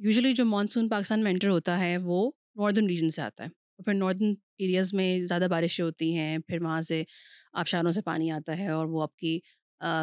[0.00, 3.84] Usually جو monsoon Pakistan میں inter ہوتا ہے وہ ناردرن ریجن سے آتا ہے۔ اور
[3.84, 7.02] پھر ناردرن ایریاز میں زیادہ بارشیں ہوتی ہیں پھر وہاں سے
[7.52, 9.38] آبشاروں سے پانی آتا ہے اور وہ آپ کی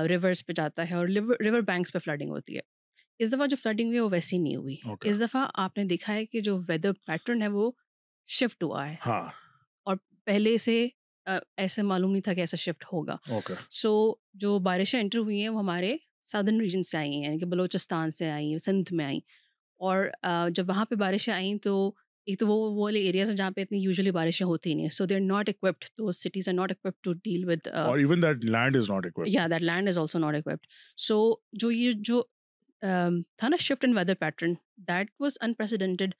[0.09, 1.07] ریورس پہ جاتا ہے اور
[1.39, 2.59] ریور بینکس پہ فلڈنگ ہوتی ہے۔
[3.19, 4.75] اس دفعہ جو فلڈنگ ہوئی ہے وہ ویسی نہیں ہوئی۔
[5.09, 7.71] اس دفعہ آپ نے دیکھا ہے کہ جو ویدر پیٹرن ہے وہ
[8.27, 9.25] شفٹ ہوا ہے۔ ہاں۔
[9.83, 9.95] اور
[10.25, 10.87] پہلے سے
[11.57, 13.15] ایسے معلوم نہیں تھا کہ ایسا شفٹ ہوگا۔
[13.71, 17.45] سو جو بارشیں انٹر ہوئی ہیں وہ ہمارے سادرن ریجن سے آئی ہیں یعنی کہ
[17.45, 19.19] بلوچستان سے آئیں سندھ میں آئیں۔
[19.77, 20.05] اور
[20.49, 21.91] جب وہاں پہ بارشیں آئیں تو
[22.25, 25.05] ایک تو وہ وہ والے ایریاز ہیں جہاں پہ اتنی یوزلی بارشیں ہوتی نہیں so
[25.05, 27.67] they are not occupied the cities are not occupied to deal with
[29.27, 30.67] یا that land is also not occupied
[30.97, 32.21] so جو یہ جو
[33.37, 34.53] تھا نا shift in weather pattern
[34.87, 36.13] that was unprecedented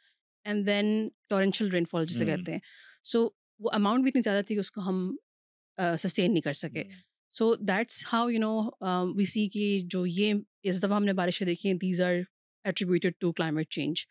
[0.46, 2.60] and then torrential rainfall جسے کہتے ہیں۔
[3.04, 3.28] سو
[3.60, 5.16] وہ اماؤنٹ بھی اتنی زیادہ تھی کہ اس کو ہم
[6.00, 6.84] سسٹین نہیں کر سکے۔
[7.34, 8.60] So that's how you know
[9.16, 10.34] we see کہ جو یہ
[10.64, 12.14] اس دفعہ ہم نے بارشیں دیکھی ہیں these are
[12.68, 14.06] attributed to climate change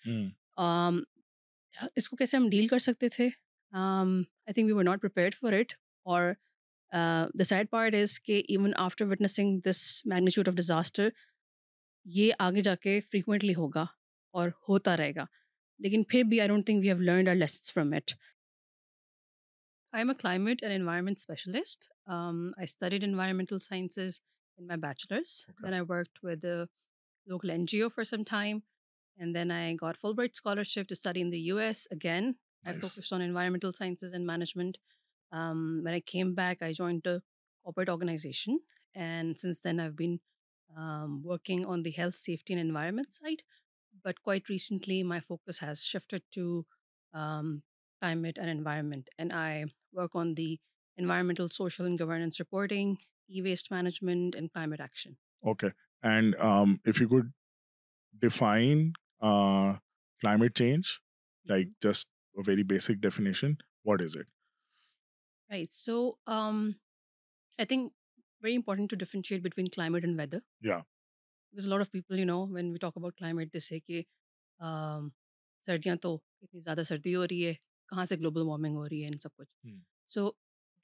[1.97, 3.29] اس کو کیسے ہم ڈیل کر سکتے تھے؟
[3.73, 5.73] I think we were not prepared for it
[6.07, 6.33] اور
[7.39, 11.09] دا سیڈ پارٹ از کہ even after witnessing this magnitude of disaster
[12.07, 13.85] یہ آگے جا کے فریکوینٹلی ہوگا
[14.35, 15.25] اور ہوتا رہے گا.
[15.81, 18.13] لیکن پھر بھی I don't think we have learned our lessons from it
[19.93, 24.21] I am a climate and environment specialist I studied environmental sciences
[24.59, 26.45] in my bachelors then I work with
[27.29, 28.63] local NGO for some time.
[29.19, 32.37] And then I got Fulbright scholarship to study in the US again.
[32.65, 34.79] I focused on environmental sciences and management.
[35.33, 37.23] Um, when I came back, I joined a
[37.65, 38.61] corporate organization.
[38.95, 40.21] And since then, I've been
[40.77, 43.43] um, working on the health, safety, and environment side.
[44.03, 46.67] But quite recently, my focus has shifted to
[47.15, 47.63] um,
[48.01, 49.09] climate and environment.
[49.19, 50.59] And I work on the
[50.97, 55.17] environmental, social, and governance reporting, e-waste management, and climate action.
[55.45, 55.73] Okay.
[56.03, 57.31] And if you could
[58.23, 58.91] define
[60.23, 60.87] climate change
[61.47, 62.09] like just
[62.49, 63.53] very basic definition
[63.85, 64.27] what is it
[65.51, 67.93] right so I think
[68.43, 72.71] very important to differentiate between climate and weather because lot of people you know when
[72.71, 74.03] we talk about climate جیسے کہ
[75.65, 77.53] سردیاں تو اتنی زیادہ سردی ہو رہی ہے
[77.89, 79.67] کہاں سے گلوبل وارمنگ ہو رہی ہے ان سب کچھ
[80.11, 80.31] سو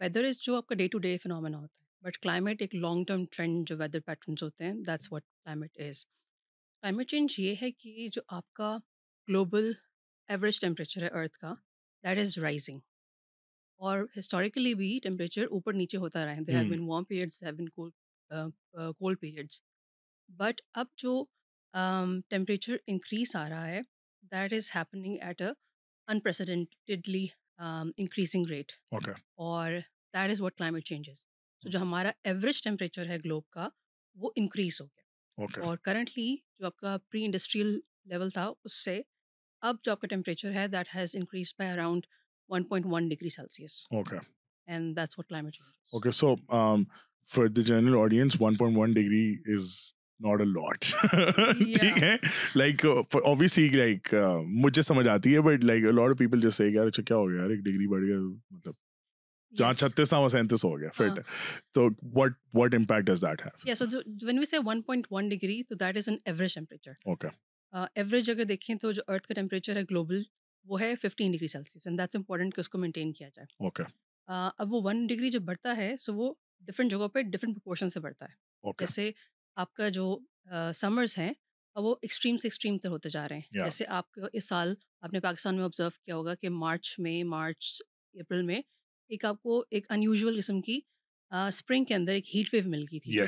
[0.01, 3.05] ویدر از جو آپ کا ڈے ٹو ڈے فنامنا ہوتا ہے بٹ کلائمیٹ ایک لانگ
[3.05, 7.71] ٹرم ٹرینڈ جو ویدر پیٹرنس ہوتے ہیں that's what climate is climate change یہ ہے
[7.73, 8.77] کہ جو آپ کا
[9.29, 9.73] گلوبل
[10.29, 11.55] ایوریج ٹیمپریچر ہے ارتھ کا
[12.05, 12.79] دیٹ از رائزنگ
[13.81, 17.69] اور ہسٹوریکلی بھی ٹیمپریچر اوپر نیچے ہوتا رہے they have been warm periods have been
[18.91, 19.61] cold periods
[20.29, 21.25] but اب جو
[22.29, 23.81] ٹیمپریچر انکریز آ رہا ہے
[24.33, 25.49] that is happening at a
[26.09, 27.27] unprecedentedly
[27.59, 29.79] increasing rate اور
[30.15, 31.25] that is what climate changes
[31.63, 33.69] تو جو ہمارا ایوریج ٹیمپریچر ہے گلوب کا
[34.17, 39.01] وہ انکریز ہو گیا۔ اور کرنٹلی جو آپ کا پری انڈسٹریل لیول تھا اس سے
[39.61, 42.07] اب جو آپ کا ٹیمپریچر ہے that has increased by around
[42.49, 43.85] one point one degree Celsius
[44.67, 45.57] and that's what climate
[45.93, 46.35] okay so
[47.29, 49.69] for the general audience one point one degree is
[50.21, 50.81] not a lot
[51.59, 52.17] ٹھیک ہے
[52.57, 52.87] like
[53.25, 54.15] obviously like
[54.47, 57.41] مجھے سمجھ آتی ہے but like lot people جس سے یار اچھا کیا ہو گیا
[57.41, 58.19] یار ایک ڈگری بڑھ گیا
[58.51, 58.75] مطلب
[59.53, 61.21] جہاں چھتیس وہ سینتیس ہو گیا فٹ۔
[61.73, 61.87] تو
[62.21, 63.85] what what impact does that have so
[64.23, 67.29] when we say one point one degree تو that is an average temperature okay
[67.73, 70.23] average اگر دیکھیں تو جو ارتھ کا ٹیمپریچر ہے گلوبل
[70.67, 73.83] وہ ہے fifteen degree Celsius and that's important کہ اس کو مینٹین کیا جائے۔ اوکے
[74.29, 78.01] اب وہ ون ڈگری جب بڑھتا ہے سو وہ ڈفرینٹ جگہوں پہ ڈفرینٹ پرپورشن سے
[78.01, 79.11] بڑھتا ہے۔ جیسے
[79.57, 80.19] آپ کا جو
[80.75, 81.33] سمرس ہیں
[81.77, 85.21] وہ ایکسٹریم سے ایکسٹریم تر ہوتے جا رہے ہیں۔ جیسے آپ اس سال آپ نے
[85.21, 87.81] پاکستان میں آبزرو کیا ہوگا کہ مارچ میں مارچ
[88.15, 88.61] اپریل میں
[89.13, 90.79] ایک آپ کو ایک ان یوژول قسم کی
[91.31, 93.19] اسپرنگ کے اندر ایک ہیٹ ویو مل گئی تھی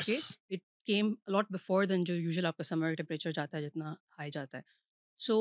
[0.51, 4.31] it came a lot before then جو یوزول آپ کا سمر ٹیمپریچر جاتا ہے جتنا ہائی
[4.31, 4.63] جاتا ہے۔
[5.19, 5.37] So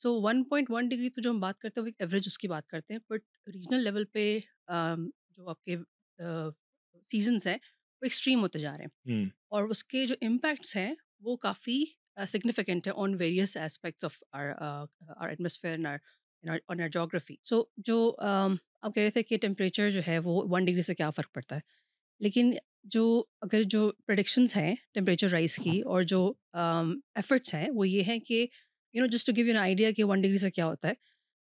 [0.00, 2.38] so one point one degree تو جو ہم بات کرتے ہیں وہ ایک ایوریج اس
[2.38, 5.76] کی بات کرتے ہیں بٹ ریجنل لیول پہ جو آپ کے
[7.08, 11.36] سیزنس ہیں وہ ایکسٹریم ہوتے جا رہے ہیں۔ اور اس کے جو امپیکٹس ہیں وہ
[11.36, 11.84] کافی
[12.28, 15.86] سگنیفیکنٹ ہے on various aspects of our atmosphere
[16.68, 18.16] on our geography so جو
[18.82, 21.54] آپ کہہ رہے تھے کہ ٹیمپریچر جو ہے وہ ون ڈگری سے کیا فرق پڑتا
[21.56, 21.60] ہے۔
[22.18, 22.52] لیکن
[22.84, 28.18] جو اگر جو پرڈکشنس ہیں ٹیمپریچر رائز کی اور جو ایفرٹس ہیں وہ یہ ہیں
[28.18, 28.46] کہ
[28.94, 30.92] you know just to give you an idea کہ ون ڈگری سے کیا ہوتا ہے۔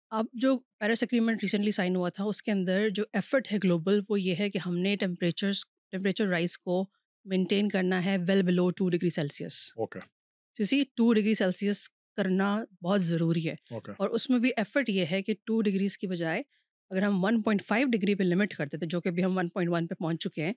[0.10, 4.02] اب جو پیرس اگریمنٹ ریسنٹلی سائن ہوا تھا اس کے اندر جو ایفرٹ ہے گلوبل
[4.10, 5.52] وہ یہ ہے کہ ہم نے ٹیمپریچر
[5.92, 6.86] ٹیمپریچر رائز کو
[7.26, 13.50] مینٹین کرنا ہے well below two degree Celsius okay two degree Celsius کرنا بہت ضروری
[13.50, 13.56] ہے۔
[13.98, 16.42] اور اس میں بھی ایفرٹ یہ ہے کہ ٹو ڈگریز کی بجائے
[16.90, 19.48] اگر ہم ون پوائنٹ فائیو ڈگری پہ لمٹ کرتے تھے جو کہ ابھی ہم ون
[19.48, 20.54] پوائنٹ ون پہ پہنچ چکے ہیں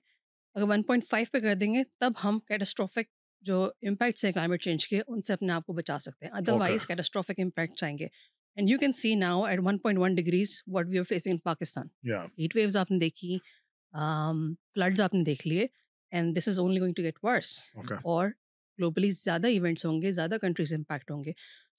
[0.55, 3.11] اگر ون پوائنٹ فائیو پہ کر دیں گے تب ہم کیٹاسٹرافک
[3.41, 6.53] جو امپیکٹس ہیں کلائمیٹ چینج کے ان سے اپنے آپ کو بچا سکتے ہیں۔ ادر
[6.59, 8.07] وائز کیٹاسٹرافک امپیکٹس آئیں گے۔
[8.57, 11.37] And you can see now at one point one degrees what we are facing in
[11.43, 11.87] Pakistan
[12.39, 13.37] heat waves آپ نے دیکھی
[14.75, 15.67] فلڈز آپ نے دیکھ لیے۔
[16.11, 17.57] And this is only going to get worse
[18.03, 18.27] اور
[18.79, 21.31] گلوبلی زیادہ ایونٹس ہوں گے زیادہ کنٹریز امپیکٹ ہوں گے۔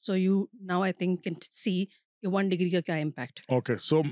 [0.06, 1.84] So you now I think can see
[2.22, 4.02] کہ ون ڈگری کا کیا امپیکٹ اوکے سو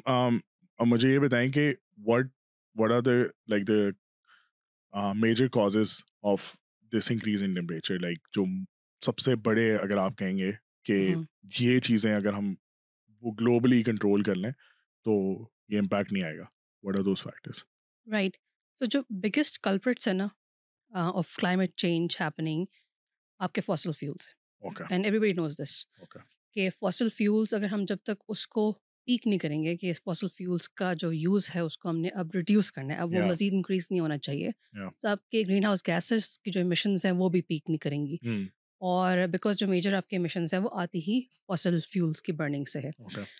[0.79, 1.73] مجھے یہ بتائیں کہ
[2.07, 2.27] what
[2.77, 3.11] what are the
[3.49, 6.53] like the major causes of
[6.93, 8.45] this increase in temperature like جو
[9.03, 10.51] سب سے بڑے اگر آپ کہیں گے
[10.85, 11.15] کہ
[11.61, 12.55] یہ چیزیں اگر ہم
[13.23, 14.51] وہ گلوبلی کنٹرول کر لیں
[15.07, 15.13] تو
[15.69, 16.45] یہ امپیکٹ نہیں آئے گا۔
[16.85, 17.63] What are those factors
[18.07, 18.37] right
[18.81, 20.29] so جو بگیسٹ کلپریٹس ہیں نا
[20.93, 22.65] آف کلائمیٹ چینج ہیپننگ
[23.39, 24.29] آپ کے fossil fuels
[24.91, 25.77] and everybody knows this
[26.53, 28.73] کہ فاسل فیولس اگر ہم جب تک اس کو
[29.05, 31.99] پیک نہیں کریں گے کہ اس فاسل فیولس کا جو یوز ہے اس کو ہم
[31.99, 34.49] نے اب ریڈیوس کرنا ہے۔ اب وہ مزید انکریز نہیں ہونا چاہیے۔
[35.00, 38.06] تو آپ کے گرین ہاؤس گیسز کی جو امیشنز ہیں وہ بھی پیک نہیں کریں
[38.06, 38.17] گی۔
[38.81, 42.65] اور بیکاز جو میجر آپ کے امیشنز ہیں وہ آتی ہی فاسل فیولس کی برننگ
[42.65, 42.91] سے ہے۔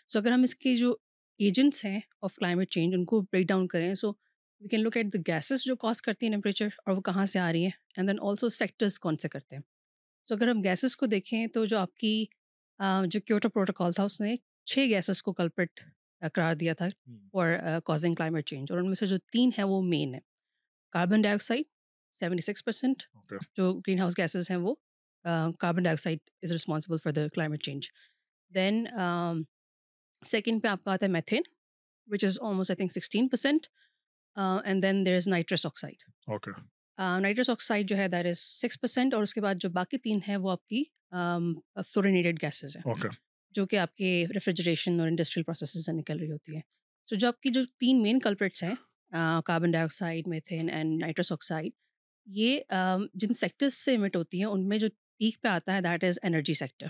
[0.09, 0.97] سو اگر ہم اس کے جو
[1.39, 4.13] ایجنٹس ہیں آف کلائمیٹ چینج ان کو بریک ڈاؤن کریں so
[4.61, 7.39] we can look at the gases جو کاز کرتی ہیں ٹیمپریچر اور وہ کہاں سے
[7.39, 9.63] آ رہی ہیں۔ اینڈ دین آلسو سیکٹرز کون سے کرتے ہیں۔
[10.29, 12.25] سو اگر ہم گیسز کو دیکھیں تو جو آپ کی
[12.81, 14.35] جو کیوٹو پروٹوکال تھا اس نے
[14.67, 15.81] چھ گیسز کو کلپریٹ
[16.35, 16.89] قرار دیا تھا
[17.33, 20.21] فار کازنگ کلائمیٹ چینج اور ان میں سے جو تین ہیں وہ مین ہے
[20.95, 21.65] carbon dioxide
[22.19, 23.03] seventy six percent
[23.57, 24.75] جو گرین ہاؤس گیسز ہیں وہ
[25.59, 27.89] carbon dioxide is responsible for the climate change
[28.53, 28.85] then
[30.23, 31.43] second پہ آپ کا آتا ہے methane
[32.09, 33.67] which is almost I think sixteen percent
[34.37, 36.03] and then there is nitrous oxide
[37.21, 40.19] nitrous oxide جو ہے دیر از سکس پرسینٹ اور اس کے بعد جو باقی تین
[40.29, 40.83] ہیں وہ آپ کی
[41.13, 42.83] فلورینیٹڈ گیسز ہیں۔
[43.55, 46.63] جو کہ آپ کے ریفریجریشن اور انڈسٹریل پروسیسز سے نکل رہی ہوتی ہیں۔
[47.09, 48.75] سو جو آپ کی جو تین مین کلپریٹس ہیں
[49.47, 51.71] carbon dioxide methane and nitrous oxide
[52.27, 52.61] یہ
[53.15, 54.89] جن سیکٹرس سے امٹ ہوتی ہیں ان میں جو
[55.21, 56.87] پیک پہ آتا ہے دیٹ از انرجی سیکٹر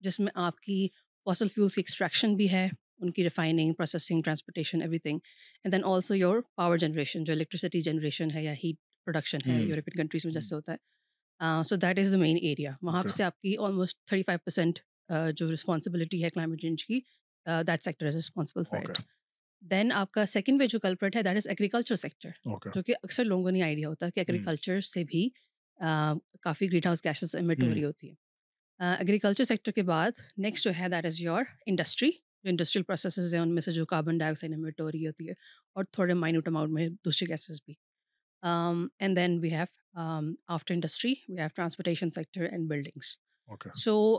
[0.00, 0.86] جس میں آپ کی
[1.26, 2.66] فاسل فیولس کی ایکسٹریکشن بھی ہے
[2.98, 5.18] ان کی refining processing transportation everything
[5.64, 8.76] and then also your power generation جو الیکٹریسٹی جنریشن ہے یا ہیٹ
[9.06, 10.76] پروڈکشن ہے یورپین کنٹریز میں جیسے ہوتا ہے۔
[11.64, 14.78] So that is the main area وہاں سے آپ کی آلموسٹ تھرٹی فائیو پرسینٹ
[15.36, 17.00] جو رسپانسبلٹی ہے کلائمیٹ چینج کی
[17.46, 18.98] that sector is responsible for it
[19.60, 22.28] then آپ کا سیکنڈ وے جو کلپریٹ ہے دیٹ از ایگریکلچر سیکٹر
[22.74, 25.28] جو کہ اکثر لوگوں کو نہیں آئیڈیا ہوتا کہ ایگریکلچر سے بھی
[26.40, 28.14] کافی گرین ہاؤس گیسز امٹ ہو رہی ہوتی ہے
[28.98, 33.42] ایگریکلچر سیکٹر کے بعد نیکسٹ جو ہے دیٹ از یور انڈسٹری جو انڈسٹریل پروسیسز ہیں
[33.42, 35.32] ان میں سے جو کاربن ڈائی آکسائڈ امٹ ہو رہی ہوتی ہے
[35.72, 37.74] اور تھوڑے مائنوٹ اماؤنٹ میں دوسری گیسز بھی۔
[38.42, 43.16] And then we have after industry we have transportation sector and buildings
[43.74, 44.18] so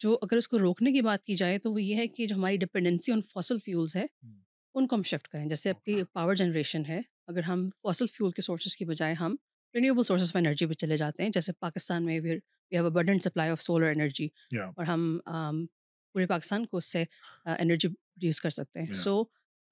[0.00, 2.36] جو اگر اس کو روکنے کی بات کی جائے تو وہ یہ ہے کہ جو
[2.36, 4.06] ہماری ڈپینڈنسی آن فاسل فیولس ہے
[4.74, 8.30] ان کو ہم شفٹ کریں جیسے آپ کی پاور جنریشن ہے اگر ہم فاسل فیول
[8.30, 9.36] کے سورسز کی بجائے ہم
[9.74, 12.30] رینیوبل سورسز آف انرجی پہ چلے جاتے ہیں جیسے پاکستان میں we
[12.72, 15.20] have abundant supply of solar energy اور ہم
[16.14, 17.04] پورے پاکستان کو اس سے
[17.58, 19.22] انرجی پروڈیوس کر سکتے ہیں so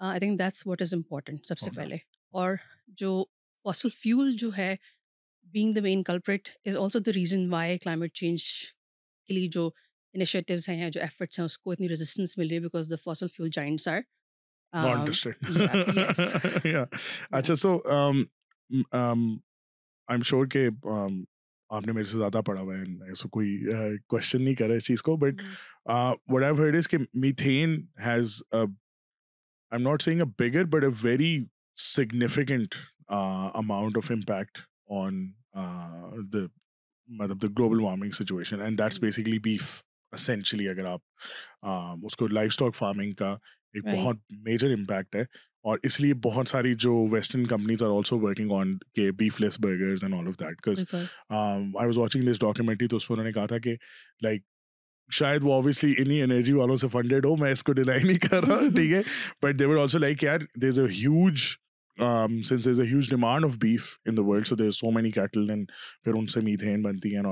[0.00, 1.96] I think that's what is important سب سے پہلے
[2.32, 2.55] اور
[2.88, 3.25] جو
[3.64, 4.75] فاسل فیول جو ہے
[5.52, 8.44] being the main culprit is also the reason why climate change
[9.29, 9.70] کے لیے جو
[10.14, 13.26] انیشیٹیوز ہیں جو ایفرٹس ہیں اس کو اتنی ریزسٹنس مل رہی ہے because the fossil
[13.37, 14.00] fuel giants are
[17.31, 18.25] اچھا سو آئی
[20.08, 20.69] ایم شیور کہ
[21.70, 23.56] آپ نے میرے سے زیادہ پڑھا ہوا ہے ایسا کوئی
[24.06, 25.43] کوشچن نہیں کرا اس چیز کو but
[26.29, 28.67] what I heard is کہ methane has I
[29.72, 31.44] am not seeing a bigger but a very
[31.77, 32.75] significant
[33.08, 34.58] amount of impact
[34.91, 41.01] on مطلب the global warming situation and that's basically beef essentially اگر آپ
[42.05, 43.37] اس کو لائف اسٹاک فارمنگ کا
[43.75, 45.21] ایک بہت major impact ہے
[45.63, 50.05] اور اس لیے بہت ساری جو western companies are also working on کے beefless burgers
[50.05, 53.33] and all of that because I was watching this documentary تو اس میں انہوں نے
[53.33, 53.77] کہا تھا کہ
[54.23, 54.43] لائک
[55.11, 58.45] شاید وہ اوبیسلی انہیں انرجی والوں سے فنڈیڈ ہو میں اس کو ڈینائی نہیں کر
[58.45, 59.03] رہا ٹھیک ہے
[59.43, 61.43] but they were also like یار دیر از اے ہیوج
[66.05, 67.23] پھر ان سے میتھین بنتی ہیں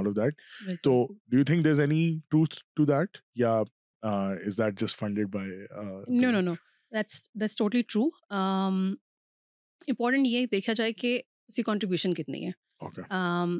[10.24, 11.62] یہ دیکھا جائے کہ اس کی
[12.14, 12.50] کتنی ہے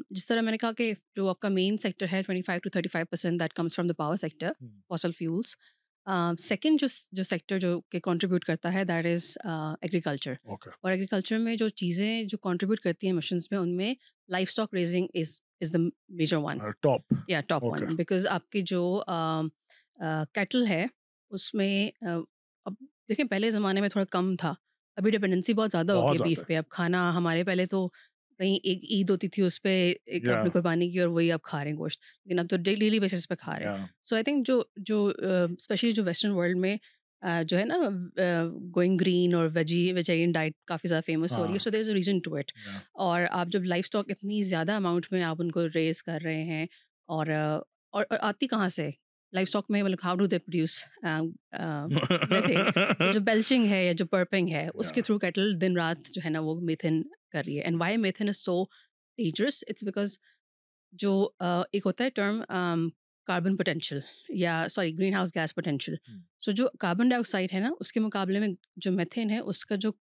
[0.09, 2.69] جس طرح میں نے کہا کہ جو آپ کا مین سیکٹر ہے twenty five to
[2.69, 4.51] thirty five percent that comes from the power sector
[4.87, 5.55] fossil fuels
[6.39, 9.37] second جو جو سیکٹر جو کہ کانٹریبیوٹ کرتا ہے دیٹ از
[9.81, 13.93] ایگریکلچر اور ایگریکلچر میں جو چیزیں جو کانٹریبیوٹ کرتی ہیں مشنس میں ان میں
[14.49, 15.79] livestock raising is is the
[16.09, 19.01] major one top یا ٹاپ ون بیکاز آپ کی جو
[20.33, 20.85] کیٹل ہے
[21.29, 22.73] اس میں اب
[23.09, 24.53] دیکھیں پہلے زمانے میں تھوڑا کم تھا
[24.97, 27.87] ابھی ڈپینڈنسی بہت زیادہ ہوتی ہے بیف پہ۔ اب کھانا ہمارے پہلے تو
[28.39, 31.63] کہیں ایک عید ہوتی تھی اس پہ ایک اپنی قربانی کی اور وہی آپ کھا
[31.63, 34.47] رہے ہیں گوشت لیکن اب تو ڈیلی بیسس پہ کھا رہے ہیں۔ سو آئی تھنک
[34.47, 35.11] جو جو
[35.57, 36.77] اسپیشلی جو ویسٹرن ورلڈ میں
[37.43, 37.75] جو ہے نا
[38.75, 41.89] گوئنگ گرین اور ویجی ویجیرین ڈائٹ کافی زیادہ فیمس ہو رہی ہے so there is
[41.89, 42.51] a reason to it
[42.93, 46.43] اور آپ جب لائف اسٹاک اتنی زیادہ اماؤنٹ میں آپ ان کو ریز کر رہے
[46.43, 46.65] ہیں
[47.09, 47.27] اور
[47.91, 48.89] اور آتی کہاں سے؟
[49.33, 50.83] لائف اسٹاک میں ہاؤ ڈو دے پروڈیوس
[53.13, 56.29] جو بیلچنگ ہے یا جو پرپنگ ہے اس کے تھرو کیٹل دن رات جو ہے
[56.29, 60.17] نا وہ میتھن کر رہی ہے and why methane is so dangerous it's because
[60.93, 61.29] جو
[61.71, 62.41] ایک ہوتا ہے ٹرم
[63.27, 65.95] کاربن پوٹینشیل یا sorry greenhouse gas potential
[66.41, 69.65] so جو کاربن ڈائی آکسائڈ ہے نا اس کے مقابلے میں جو میتھین ہے اس
[69.65, 69.91] کا جو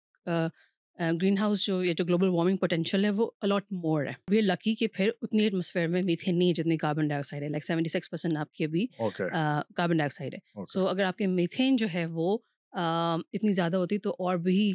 [0.98, 4.74] گرین ہاؤس جو یا جو گلوبل وارمنگ پوٹینشیل ہے وہ الاٹ مور ہے۔ وی لکی
[4.74, 7.88] کہ پھر اتنی ایٹماسفیئر میں میتھین نہیں ہے جتنی کاربن ڈائی آکسائڈ ہے۔ لائک سیونٹی
[7.88, 11.86] سکس پرسینٹ آپ کی ابھی کاربن ڈائی آکسائڈ ہے۔ سو اگر آپ کے میتھین جو
[11.94, 12.36] ہے وہ
[12.72, 14.70] اتنی زیادہ ہوتی تو اور بھی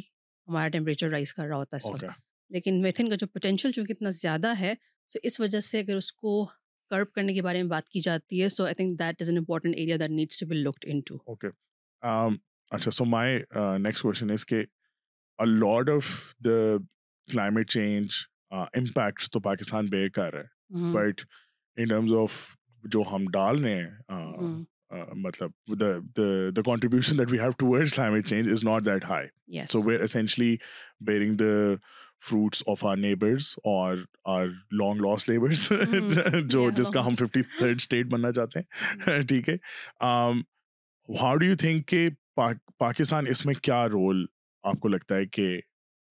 [0.48, 2.04] ہمارا ٹیمپریچر رائز کر رہا ہوتا ہے اس وقت۔
[2.50, 4.74] لیکن میتھین کا جو پوٹینشیل چونکہ اتنا زیادہ ہے
[5.12, 6.44] تو اس وجہ سے اگر اس کو
[6.90, 9.38] کرب کرنے کے بارے میں بات کی جاتی ہے so I think that is an
[9.38, 11.48] important area that needs to be looked into okay okay
[12.70, 13.38] اچھا so my
[13.78, 14.62] next question is کہ
[15.38, 16.04] a lot of
[16.44, 16.76] the
[17.28, 18.06] climate change
[18.50, 20.44] impacts تو پاکستان بے کر ہے۔
[20.92, 21.20] بٹ
[21.76, 22.32] ان ٹرمز آف
[22.84, 24.56] جو ہم ڈال رہے ہیں
[25.16, 29.26] مطلب the contribution that we have toward climate change is not that high
[29.66, 30.56] so we're essentially
[31.00, 31.74] bearing the
[32.30, 35.72] fruits of our neighbours اور آر لانگ لاس لیبرس
[36.44, 39.54] جو جس کا ہم ففٹی تھرڈ اسٹیٹ بننا چاہتے ہیں۔ ٹھیک ہے۔
[41.08, 42.08] ہاؤ ڈو یو تھنک کہ
[42.78, 44.24] پاکستان اس میں کیا رول
[44.64, 45.46] آپ کو لگتا ہے کہ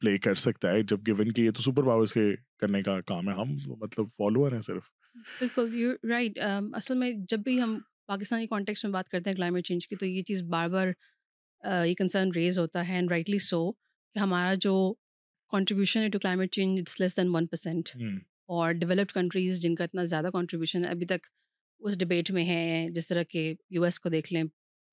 [0.01, 3.29] پلے کر سکتا ہے جب گیون کہ یہ تو سپر پاورس کے کرنے کا کام
[3.29, 4.89] ہے ہم مطلب فالوور ہیں صرف۔
[5.39, 6.39] بالکل یو رائٹ
[6.74, 10.05] اصل میں جب بھی ہم پاکستانی کانٹیکس میں بات کرتے ہیں کلائمیٹ چینج کی تو
[10.05, 10.88] یہ چیز بار بار
[11.86, 14.93] یہ کنسرن ریز ہوتا ہے اینڈ رائٹلی سو کہ ہمارا جو
[15.51, 17.89] contribution to climate change it's less than one percent
[18.45, 21.27] اور ڈیولپڈ کنٹریز جن کا اتنا زیادہ کانٹریبیوشن ہے ابھی تک
[21.81, 24.43] اس ڈبیٹ میں ہے جس طرح کہ یو ایس کو دیکھ لیں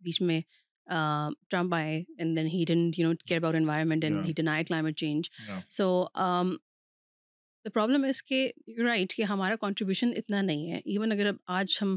[0.01, 0.41] بیچ میں
[0.87, 4.97] ٹرمپ آئے and then he done you know care about environment and he deny climate
[4.97, 5.29] change
[5.71, 6.05] so
[7.65, 11.77] the problem is کہ رائٹ کہ ہمارا کانٹریبیوشن اتنا نہیں ہے ایون اگر اب آج
[11.83, 11.97] ہم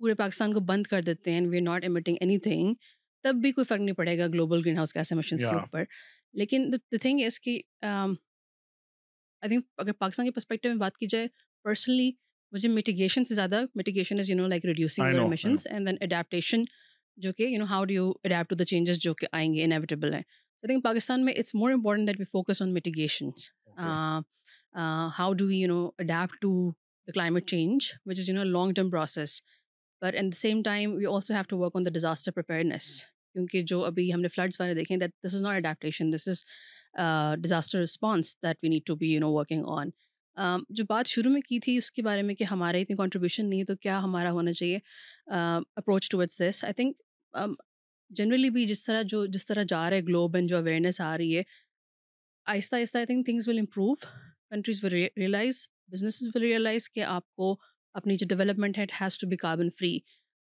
[0.00, 2.74] پورے پاکستان کو بند کر دیتے ہیں we are not emitting anything
[3.24, 5.84] تب بھی کوئی فرق نہیں پڑے گا global greenhouse gas emissions کے اوپر
[6.34, 11.28] لیکن دا تھنگ از کہ آئی تھنک اگر پاکستان کے پرسپیکٹیو میں بات کی جائے
[11.64, 12.10] پرسنلی
[12.52, 16.64] مجھے میٹیگیشن سے زیادہ mitigation is you know like reducing emissions and then adaptation
[17.18, 19.64] جو کہ you know how do you adapt to the changes جو کہ آئیں گے
[19.64, 20.22] انیویٹیبل ہیں.
[20.62, 23.30] آئی تھنک پاکستان میں it's more important that we focus on mitigation
[25.18, 28.90] how do you know adapt to the climate change which is you know long term
[28.90, 29.40] process
[30.02, 32.90] but at the same time we also have to work on the disaster preparedness
[33.34, 36.42] کیونکہ جو ابھی ہم نے floods والے دیکھیں that this is not adaptation this is
[37.42, 39.90] disaster response that we need to be you know working on
[40.70, 43.60] جو بات شروع میں کی تھی اس کے بارے میں کہ ہمارے اتنی کانٹریبیوشن نہیں
[43.60, 44.78] ہے تو کیا ہمارا ہونا چاہیے
[45.26, 46.96] approach towards this I think
[48.10, 51.36] generally بھی جس طرح جو جس طرح جا رہے گلوب اینڈ جو اویئرنیس آ رہی
[51.36, 51.42] ہے،
[52.46, 57.30] آہستہ آہستہ I think things will improve countries will realize businesses will realize کہ آپ
[57.34, 57.56] کو
[57.94, 59.98] اپنی جو ڈیولپمنٹ ہے it has to be carbon free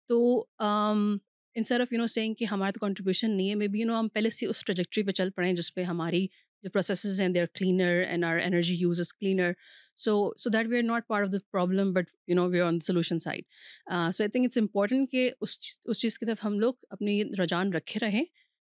[0.09, 0.19] تو
[0.59, 3.99] ان آف یو نو سینگ کہ ہمارا تو کنٹریبیوشن نہیں ہے مے بی یو نو
[3.99, 6.25] ہم پہلے سے اس ٹریجیکٹری پہ چل پڑیں جس پہ ہماری
[6.63, 9.51] جو پروسیسز ہیں they are cleaner and our energy use is cleaner
[9.97, 12.67] so so that we are not part of the problem but you know we are
[12.67, 13.43] on solution side
[13.87, 17.73] so I think it's important کہ اس اس چیز کی طرف ہم لوگ اپنی رجحان
[17.73, 18.23] رکھے رہیں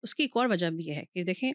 [0.03, 1.51] اس کی ایک اور وجہ بھی یہ ہے کہ دیکھیں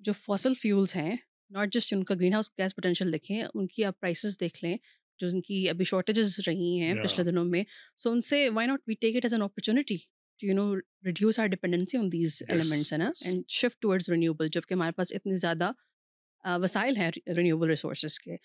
[0.00, 1.14] جو فاسل فیولس ہیں
[1.50, 4.76] ناٹ جسٹ ان کا گرین ہاؤس گیس پوٹینشیل دیکھیں ان کی آپ پرائسز دیکھ لیں
[5.20, 7.62] جو ان کی ابھی شارٹیجز رہی ہیں پچھلے دنوں میں
[7.96, 9.96] سو ان سے why not we take it as an opportunity
[10.42, 14.46] to you know reduce our dependency on these elements ہے نا اینڈ شفٹ ٹورڈز رینیوبل
[14.52, 15.70] جبکہ ہمارے پاس اتنی زیادہ
[16.44, 18.36] وسائل ہیں رینیوبل ریسورسز کے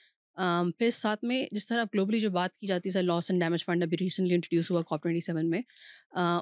[0.80, 3.66] پھر ساتھ میں جس طرح گلوبلی جو بات کی جاتی ہے sir loss and damage
[3.66, 5.62] fund ابھی ریسنٹلی انٹروڈیوس ہوا کاپ ٹوئنٹی سیون میں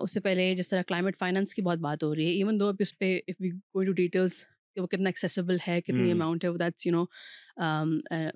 [0.02, 2.68] اس سے پہلے جس طرح کلائمیٹ فائنانس کی بہت بات ہو رہی ہے ایون دو
[2.68, 6.44] اب اس پہ if we going to details کہ وہ کتنا ایکسیسیبل ہے کتنی اماؤنٹ
[6.44, 7.04] ہے وہ دیٹس یو نو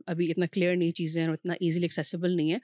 [0.08, 2.58] ابھی اتنا کلیئر نہیں چیزیں اور اتنا ایزیلی ایکسیسیبل نہیں ہے۔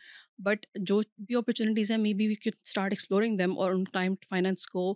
[0.43, 4.25] بٹ جو بھی اپرچونیٹیز ہیں may be we could start exploring them اور ان کلائمیٹ
[4.29, 4.89] فائنانس کو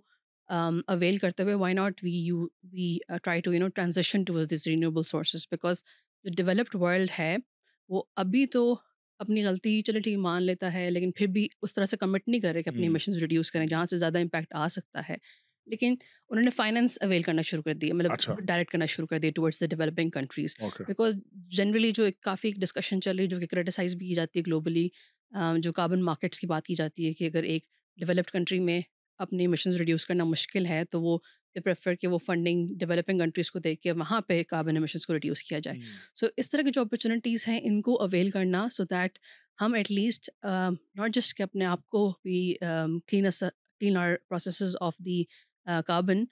[0.49, 4.67] اویل کرتے ہوئے why not we you we try to you know transaction to this
[4.67, 5.83] renewable sources because
[6.25, 7.35] جو ڈیولپڈ ورلڈ ہے
[7.89, 8.75] وہ ابھی تو
[9.19, 12.41] اپنی غلطی چلے ٹھیک مان لیتا ہے لیکن پھر بھی اس طرح سے کمٹ نہیں
[12.41, 15.15] کر رہے کہ اپنی ایمیشنز ریڈیوس کریں جہاں سے زیادہ امپیکٹ آ سکتا ہے۔
[15.67, 15.95] لیکن
[16.29, 19.61] انہوں نے فائنینس اویل کرنا شروع کر دیا مطلب ڈائریکٹ کرنا شروع کر دیا towards
[19.61, 23.95] the developing countries because generally جو ایک کافی ڈسکشن چل رہی ہے جو کہ کریٹیسائز
[23.95, 24.87] بھی کی جاتی ہے گلوبلی
[25.57, 27.63] جو کاربن مارکیٹس کی بات کی جاتی ہے کہ اگر ایک
[27.97, 28.81] ڈیولپڈ کنٹری میں
[29.17, 31.17] اپنے ایمیشنز ریڈیوس کرنا مشکل ہے تو وہ
[31.55, 35.43] پریفر کہ وہ فنڈنگ ڈیولپنگ کنٹریز کو دیکھ کے وہاں پہ کاربن ایمیشنس کو ریڈیوس
[35.43, 35.79] کیا جائے۔
[36.15, 39.17] سو اس طرح کی جو اپرچونیٹیز ہیں ان کو اویل کرنا سو دیٹ
[39.61, 42.53] ہم ایٹ لیسٹ ناٹ جسٹ کہ اپنے آپ کو بھی
[43.07, 43.25] clean
[43.81, 45.23] clean are processes of the
[45.87, 46.23] carbon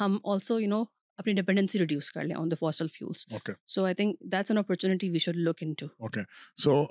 [0.00, 0.82] ہم آلسو یو نو
[1.18, 3.26] اپنی ڈپینڈنسی ریڈیوس کر لیں on the fossil fuels
[3.66, 6.20] so I think that's an opportunity we should look into okay
[6.62, 6.84] so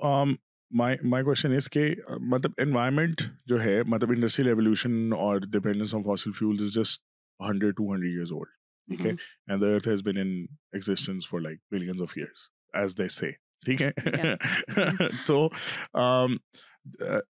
[0.70, 1.94] my my question is کہ
[2.30, 7.02] مطلب environment جو ہے مطلب industrial evolution اور dependence on fossil fuels is just
[7.40, 8.48] hundred to hundred years old
[8.88, 9.10] ٹھیک ہے؟
[9.46, 10.34] And the earth has been in
[10.72, 13.30] existence for like billions of years as they say
[13.64, 13.90] ٹھیک ہے؟
[15.26, 15.48] تو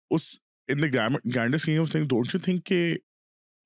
[0.10, 0.36] اس
[0.70, 2.96] in the grander scheme of thing don't you think کہ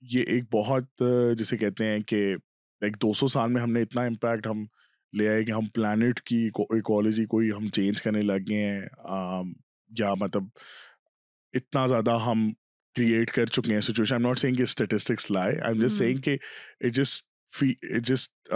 [0.01, 1.03] یہ ایک بہت
[1.37, 2.35] جسے کہتے ہیں کہ
[2.81, 4.65] لائک دو سو سال میں ہم نے اتنا امپیکٹ ہم
[5.13, 9.43] لے آئے کہ ہم پلانٹ کی ایکالوجی کوئی ہم چینج کرنے لگ گئے ہیں
[9.91, 10.43] یا مطلب
[11.53, 12.51] اتنا زیادہ ہم
[12.95, 16.17] کریٹ کر چکے ہیں سچویشن آئی ناٹ سینگ کہ اسٹیٹسٹکس لائے آئی ایم جسٹ سینگ
[16.17, 16.37] کہ
[16.81, 17.25] اٹ جسٹ
[18.03, 18.53] جسٹ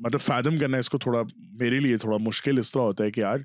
[0.00, 3.20] مطلب فیدم کرنا اس کو تھوڑا میرے لیے تھوڑا مشکل اس طرح ہوتا ہے کہ
[3.20, 3.38] یار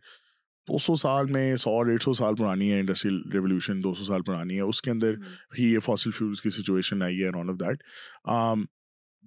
[0.67, 4.21] دو سو سال میں سو ڈیڑھ سو سال پرانی ہے انڈسٹریل ریولیوشن دو سو سال
[4.21, 5.13] پرانی ہے۔ اس کے اندر
[5.59, 7.83] ہی یہ فاسل فیولس کی سچویشن آئی ہے on off that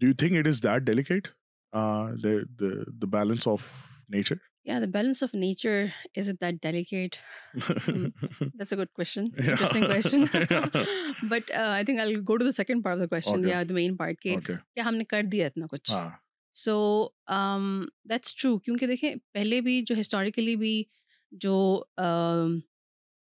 [0.00, 1.28] do you think it is that delicate
[3.04, 3.62] balance of
[4.08, 5.84] nature ہم نے
[15.04, 15.92] کر دیا اتنا کچھ
[16.54, 17.08] سو
[18.04, 20.84] دیٹس ٹرو کیونکہ دیکھیں پہلے بھی جو ہسٹوریکلی بھی
[21.40, 21.54] جو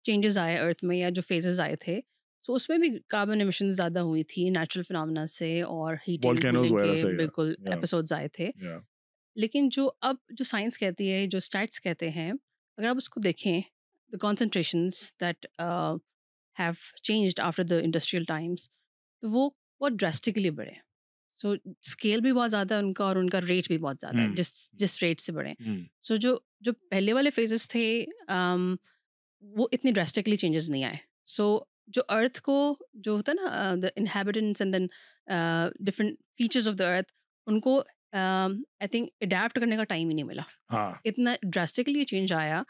[0.04, 2.00] چینجز آئے ارتھ میں یا جو فیزز آئے تھے
[2.44, 6.26] سو اس میں بھی کاربن ایمیشن زیادہ ہوئی تھی نیچرل فنامنا سے اور ہیٹنگ
[7.16, 8.50] بالکل ایپیسوڈز آئے تھے۔
[9.36, 13.20] لیکن جو اب جو سائنس کہتی ہے جو اسٹیٹس کہتے ہیں اگر آپ اس کو
[13.20, 13.60] دیکھیں
[14.12, 15.46] the concentrations that
[16.56, 18.68] have changed after the industrial times
[19.22, 19.48] تو وہ
[19.80, 20.74] بہت ڈراسٹکلی بڑھے۔
[21.40, 24.16] سو اسکیل بھی بہت زیادہ ہے ان کا اور ان کا ریٹ بھی بہت زیادہ
[24.16, 25.54] ہے جس جس ریٹ سے بڑھے۔
[26.02, 27.84] سو جو جو پہلے والے فیزز تھے
[29.42, 32.56] وہ اتنی ڈراسٹکلی چینجز نہیں آئے۔ سو جو ارتھ کو
[32.94, 34.86] جو ہوتا ہے نا the inhabitants and then
[35.86, 37.12] different features of the earth
[37.46, 37.78] ان کو
[38.12, 42.62] آئی تھنک اڈیپٹ کرنے کا ٹائم ہی نہیں ملا۔ ہاں۔ اتنا ڈراسٹکلی چینج آیا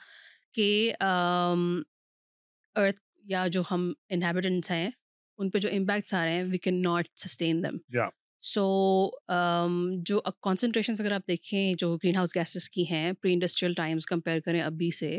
[0.55, 0.93] کہ
[2.77, 4.91] ارتھ یا جو ہم انہیبیٹنٹس ہیں
[5.39, 7.77] ان پہ جو امپیکٹس آ رہے ہیں we can not sustain them
[8.43, 9.09] so
[10.03, 14.41] جو کانسنٹریشنس اگر آپ دیکھیں جو گرین ہاؤس گیسز کی ہیں پری انڈسٹریل ٹائمس کمپیئر
[14.41, 15.19] کریں ابھی سے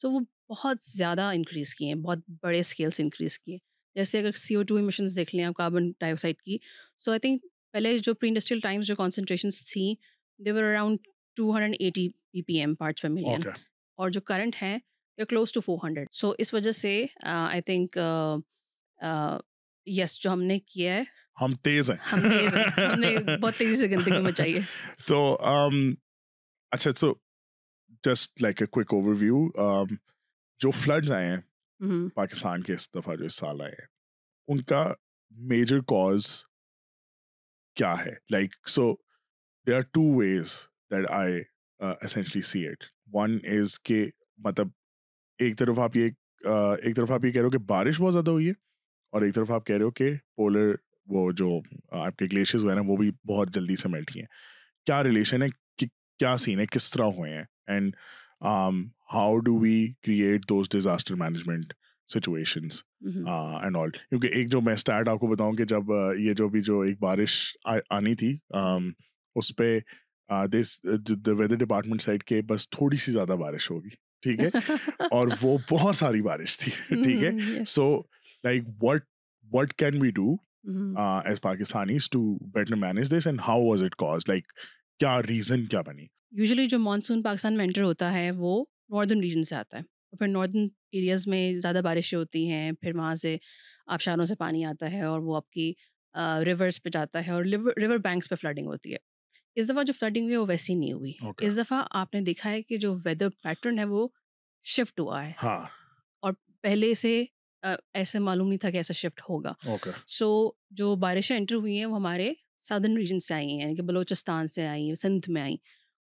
[0.00, 3.56] سو وہ بہت زیادہ انکریز کیے ہیں بہت بڑے اسکیل سے انکریز کیے
[3.96, 6.58] جیسے اگر سی او ٹو ایمیشنس دیکھ لیں آپ کاربن ڈائی آکسائڈ کی
[6.98, 9.94] سو آئی تھنک پہلے جو پری انڈسٹریل ٹائمس جو کانسنٹریشنس تھیں
[10.40, 10.98] they were around
[11.36, 13.48] two hundred eighty P P M parts per million
[13.98, 14.78] اور جو کرنٹ ہیں
[15.18, 17.98] they close to four hundred so اس وجہ سے آئی تھنک
[19.86, 22.12] یس جو ہم نے کیا ہے ہم تیز ہیں۔
[23.42, 24.60] بہت تیزی سے گندگی مچائی ہے۔
[25.06, 25.38] تو
[26.70, 27.12] اچھا so
[28.04, 29.46] just like a quick overview
[30.60, 33.86] جو فلڈز آئے ہیں پاکستان کے اس دفعہ جو اس سال آئے ہیں
[34.48, 34.92] ان کا
[35.30, 36.26] میجر کاز
[37.76, 38.92] کیا ہے؟ Like so
[39.66, 40.54] they are two ways
[40.90, 41.40] that I
[41.80, 44.04] essentially see it one is کہ
[44.38, 44.68] مطلب
[45.38, 46.10] ایک طرف آپ یہ
[46.82, 48.52] ایک طرف آپ یہ کہہ رہے ہو کہ بارش بہت زیادہ ہوئی ہے
[49.12, 50.74] اور ایک طرف آپ کہہ رہے ہو کہ پولر
[51.06, 51.60] وہ جو
[51.90, 54.28] آپ کے گلیشیئرز ہوئے ہیں وہ بھی بہت جلدی سے میلٹ کیے ہیں۔
[54.86, 55.48] کیا ریلیشن ہے؟
[56.18, 57.96] کیا سین ہے؟ کس طرح ہوئے ہیں؟ And
[59.14, 61.72] how do we create those disaster management
[62.08, 62.82] situations
[63.62, 65.82] and all کیونکہ ایک جو میں اسٹارٹ آپ کو بتاؤں کہ جب
[66.18, 67.56] یہ جو بھی جو ایک بارش
[67.90, 68.38] آنی تھی
[69.34, 69.78] اس پہ
[70.30, 73.88] ویدر ڈپارٹمنٹ سائڈ کے بس تھوڑی سی زیادہ بارش ہوگی
[74.22, 74.48] ٹھیک ہے؟
[75.10, 78.02] اور وہ بہت ساری بارش تھی ٹھیک ہے؟ So
[78.44, 79.04] like what
[79.52, 80.34] what can we do
[81.24, 84.46] as Pakistanis to better manage this and how was it cause like
[84.98, 89.44] کیا ریزن کیا بنی یوزلی جو مانسون پاکستان میں انٹر ہوتا ہے وہ ناردرن ریجن
[89.44, 93.36] سے آتا ہے اور پھر ناردرن ایریاز میں زیادہ بارشیں ہوتی ہیں پھر وہاں سے
[93.86, 95.72] آبشاروں سے پانی آتا ہے اور وہ آپ کی
[96.44, 97.44] ریورس پہ جاتا ہے اور
[97.76, 98.96] ریور بینکس پہ فلڈنگ ہوتی ہے
[99.54, 102.62] اس دفعہ جو فلڈنگ ہوئی وہ ویسی نہیں ہوئی اس دفعہ آپ نے دیکھا ہے
[102.62, 104.08] کہ جو ویدر پیٹرن ہے وہ
[104.64, 105.32] شفٹ ہوا ہے۔
[106.20, 107.24] اور پہلے سے
[107.62, 109.52] ایسے معلوم نہیں تھا کہ ایسا شفٹ ہوگا۔
[110.06, 113.82] سو جو بارشیں انٹر ہوئی ہیں وہ ہمارے سادرن ریجن سے آئی ہیں یعنی کہ
[113.82, 115.56] بلوچستان سے آئیں ہیں سندھ میں آئیں۔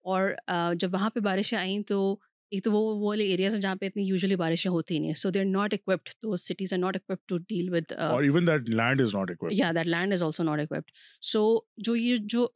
[0.05, 0.31] اور
[0.75, 2.17] جب وہاں پہ بارشیں آئیں تو
[2.51, 5.41] ایک تو وہ والے ایریاز ہیں جہاں پہ اتنی یوزلی بارشیں ہوتی نہیں so they
[5.41, 9.01] are not equipped those cities are not equipped to deal with اور even that land
[9.01, 10.91] is not equipped یا that land is also not equipped
[11.23, 12.47] so جو یہ جو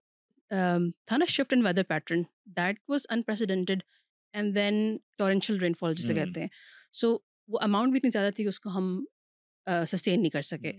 [1.07, 2.23] تھا نا shift in weather pattern
[2.57, 3.83] that was unprecedented
[4.35, 6.49] and then torrential rainfall جسے کہتے ہیں۔
[6.93, 7.17] سو
[7.49, 9.05] وہ اماؤنٹ بھی اتنی زیادہ تھی کہ اس کو ہم
[9.87, 10.73] سسٹین نہیں کر سکے۔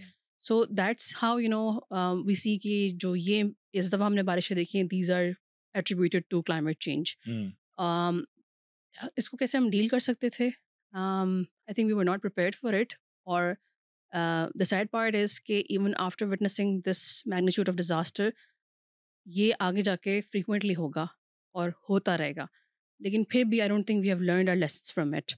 [0.44, 4.56] So that's how you know we see کہ جو یہ اس دفعہ ہم نے بارشیں
[4.56, 5.24] دیکھی ہیں these are
[5.76, 7.16] attributed to climate change
[9.18, 10.50] اس کو کیسے ہم ڈیل کر سکتے تھے؟
[10.94, 12.94] I think we were not prepared for it
[13.28, 13.54] اور
[14.60, 18.30] دا سیڈ پارٹ از کہ even after witnessing this magnitude of disaster
[19.26, 21.06] یہ آگے جا کے فریکوینٹلی ہوگا
[21.56, 22.46] اور ہوتا رہے گا۔
[23.02, 25.32] لیکن پھر بھی I don't think we have learned our lessons from it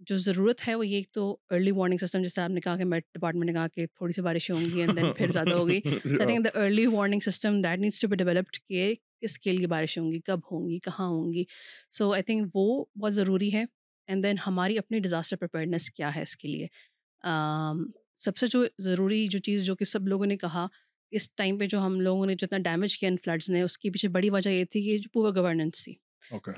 [0.00, 3.04] جو ضرورت ہے وہ یہ تو ارلی وارننگ سسٹم جیسے آپ نے کہا کہ میٹ
[3.14, 6.26] ڈپارٹمنٹ نے کہا کہ تھوڑی سی بارشیں ہوں گی اینڈ دین پھر زیادہ ہوگی I
[6.26, 10.02] think the early warning system that needs to be developed کہ کس اسکیل کی بارشیں
[10.02, 11.44] ہوں گی کب ہوں گی کہاں ہوں گی۔
[11.90, 13.64] سو آئی تھنک وہ بہت ضروری ہے
[14.08, 16.66] اینڈ دین ہماری اپنی ڈیزاسٹر پریپیئرنیس کیا ہے اس کے لیے۔
[18.16, 20.66] سب سے جو ضروری جو چیز جو کہ سب لوگوں نے کہا
[21.12, 23.90] اس ٹائم پہ جو ہم لوگوں نے جتنا ڈیمیج کیا ان فلڈس نے اس کے
[23.90, 25.94] پیچھے بڑی وجہ یہ تھی کہ جو پور گورننس تھی۔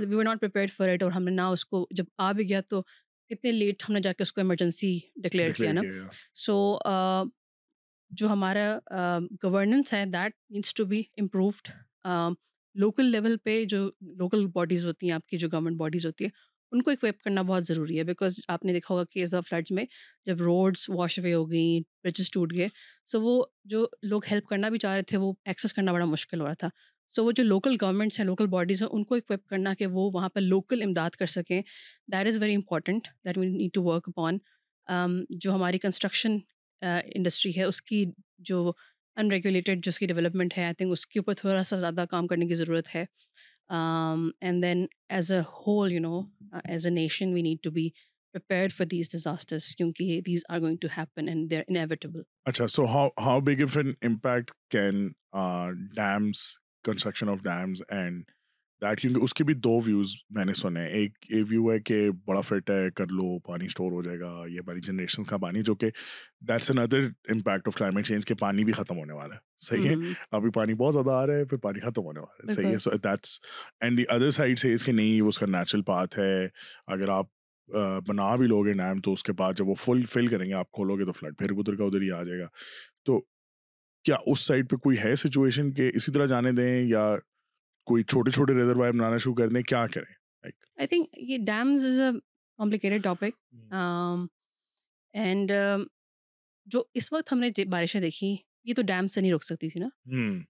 [0.01, 2.49] We were not prepared for it اور ہم نے نہ اس کو جب آ بھی
[2.49, 2.83] گیا تو
[3.31, 5.81] کتنے لیٹ ہم نے جا کے اس کو ایمرجنسی ڈکلیئر کیا نا۔
[6.35, 6.79] سو
[8.11, 8.79] جو ہمارا
[9.43, 11.69] گورننس ہے that needs to be improved
[12.75, 16.31] local level پہ جو لوکل باڈیز ہوتی ہیں آپ کی جو گورنمنٹ باڈیز ہوتی ہیں
[16.73, 19.41] ان کو اکویپ کرنا بہت ضروری ہے۔ بیکاز آپ نے دیکھا ہوگا کہ ایز آ
[19.49, 19.85] فلڈس میں
[20.27, 22.69] جب روڈس واش اوے ہو گئیں برجز ٹوٹ گئے
[23.07, 26.41] سو وہ جو لوگ ہیلپ کرنا بھی چاہ رہے تھے وہ ایکسیس کرنا بڑا مشکل
[26.41, 26.69] ہو رہا تھا۔
[27.17, 30.11] سو وہ جو لوکل گورنمنٹس ہیں لوکل باڈیز ہیں ان کو اکوپ کرنا کہ وہ
[30.15, 31.61] وہاں پہ لوکل امداد کر سکیں۔
[32.13, 34.39] That is very important that we need to work upon
[35.31, 36.37] جو ہماری کنسٹرکشن
[36.83, 38.05] انڈسٹری uh, ہے اس کی
[38.39, 38.73] جو
[39.17, 42.05] ان ریگولیٹڈ جو اس کی ڈیولپمنٹ ہے آئی تھنک اس کے اوپر تھوڑا سا زیادہ
[42.11, 43.05] کام کرنے کی ضرورت ہے۔
[43.71, 46.21] And then as a whole you know
[46.65, 47.89] as a nation we need to be
[48.35, 52.23] prepared for these disasters کیونکہ these are going to happen and they're inevitable.
[52.45, 55.01] اچھا so how how big of an impact can
[55.33, 56.43] uh, dams
[56.85, 58.23] construction of dams and
[58.83, 62.11] that کیونکہ اس کے بھی دو views میں نے سنے ایک یہ ویو ہے کہ
[62.25, 65.63] بڑا فٹ ہے کر لو پانی اسٹور ہو جائے گا یہ ہماری جنریشن کا پانی
[65.63, 65.91] جو کہ
[66.41, 69.95] that's another impact of climate change کہ پانی بھی ختم ہونے والا ہے۔ صحیح ہے؟
[70.33, 72.79] ابھی پانی بہت زیادہ آ رہا ہے پھر پانی ختم ہونے والا ہے۔ صحیح ہے؟
[72.79, 73.41] So that's
[73.81, 76.45] and the other side سے اس کے نہیں اس کا نیچرل پاتھ ہے۔
[76.87, 77.27] اگر آپ
[78.07, 80.71] بنا بھی لوگے ڈیم تو اس کے بعد جب وہ فل فل کریں گے آپ
[80.71, 82.47] کھولو گے تو فلڈ پھر ادھر کا ادھر ہی آ جائے گا۔
[83.05, 83.21] تو
[84.05, 87.05] کیا اس سائڈ پہ کوئی ہے سچویشن کہ اسی طرح جانے دیں یا
[87.87, 90.13] کوئی چھوٹے چھوٹے ریزروائر بنانا شروع کر دیں کیا کریں؟
[90.45, 92.11] آئی تھنک یہ dams is a
[92.59, 93.55] complicated topic
[95.15, 95.53] and
[96.67, 99.81] جو اس وقت ہم نے بارشیں دیکھی یہ تو ڈیم سے نہیں رک سکتی تھی
[99.81, 99.89] نا؟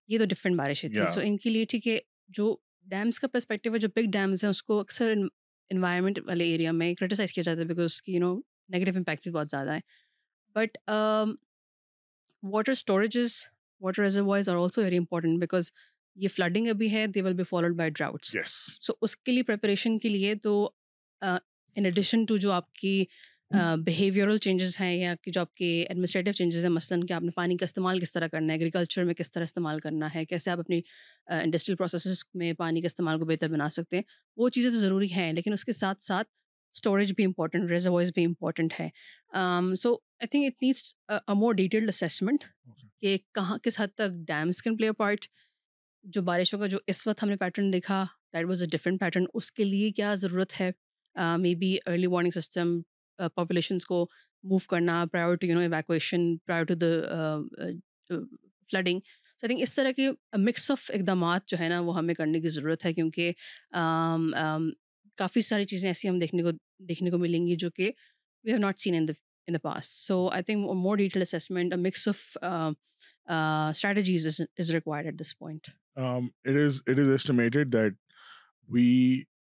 [0.09, 1.07] یہ تو ڈفرینٹ بارشیں تھیں.
[1.15, 2.55] سو ان کے لیے ٹھیک ہے جو
[2.87, 5.13] ڈیمس کا پرسپیکٹیو ہے جو بگ ڈیمز ہیں اس کو اکثر
[5.71, 8.35] انوائرمنٹ والے ایریا میں کرٹیسائز کیا جاتا ہے بیکاز اس کی یو نو
[8.69, 9.81] نیگیٹو امپیکٹس بھی بہت زیادہ ہیں.
[10.57, 10.79] But
[12.43, 13.33] water storages
[13.81, 15.71] water reservoirs are also very important because
[16.17, 18.37] یہ فلڈنگ ابھی ہے they will be followed by droughts
[18.81, 20.71] so اس کے لیے پریپریشن کے لیے تو
[21.23, 23.05] ان ایڈیشن ٹو جو آپ کی
[23.85, 27.31] بیہیویئرل چینجز ہیں یا کہ جو آپ کے ایڈمنسٹریٹو چینجز ہیں مثلاً کہ آپ نے
[27.31, 30.51] پانی کا استعمال کس طرح کرنا ہے ایگریکلچر میں کس طرح استعمال کرنا ہے کیسے
[30.51, 30.81] آپ اپنی
[31.27, 34.03] انڈسٹریل پروسیسز میں پانی کے استعمال کو بہتر بنا سکتے ہیں
[34.37, 36.29] وہ چیزیں تو ضروری ہیں لیکن اس کے ساتھ ساتھ
[36.75, 38.89] اسٹوریج بھی امپورٹنٹ ریزروائز بھی امپورٹنٹ ہے۔
[39.77, 40.93] So I think it needs
[41.37, 42.45] more detailed assessment
[43.01, 45.27] کہ کہاں کس حد تک dams can play a part
[46.05, 49.25] جو بارشوں کا جو اس وقت ہم نے پیٹرن دیکھا that was a different pattern
[49.35, 50.71] اس کے لیے کیا ضرورت ہے؟
[51.39, 52.81] May be early warning system
[53.35, 54.07] populations کو
[54.45, 57.37] موو کرنا prior to you know evacuation prior to the
[58.71, 62.15] flooding so I think اس طرح کے مکس آف اقدامات جو ہے نا وہ ہمیں
[62.15, 63.33] کرنے کی ضرورت ہے کیونکہ
[65.21, 66.51] کافی ساری چیزیں ایسی ہم دیکھنے کو
[66.89, 67.91] دیکھنے کو ملیں گی جو کہ
[68.45, 69.13] we have not seen in the
[69.49, 72.37] in the past so I think more detail assessment mix of
[73.71, 77.95] strategies is required at this point it is it is estimated that
[78.69, 78.87] we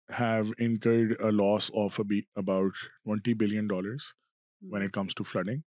[0.10, 4.14] have incurred a loss of about twenty billion dollars
[4.62, 5.62] when it comes to flooding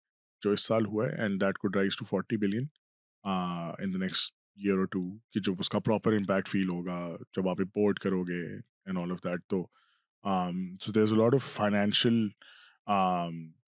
[0.43, 2.67] جو اس سال ہوا ہے and that could rise to forty billion
[3.25, 6.99] in the next year اور ٹو کہ جو اس کا پراپر امپیکٹ فیل ہوگا
[7.37, 9.67] جب آپ امپورٹ کرو گے اینڈ آل آف دیٹ تو
[10.25, 12.29] so there is a lot of financial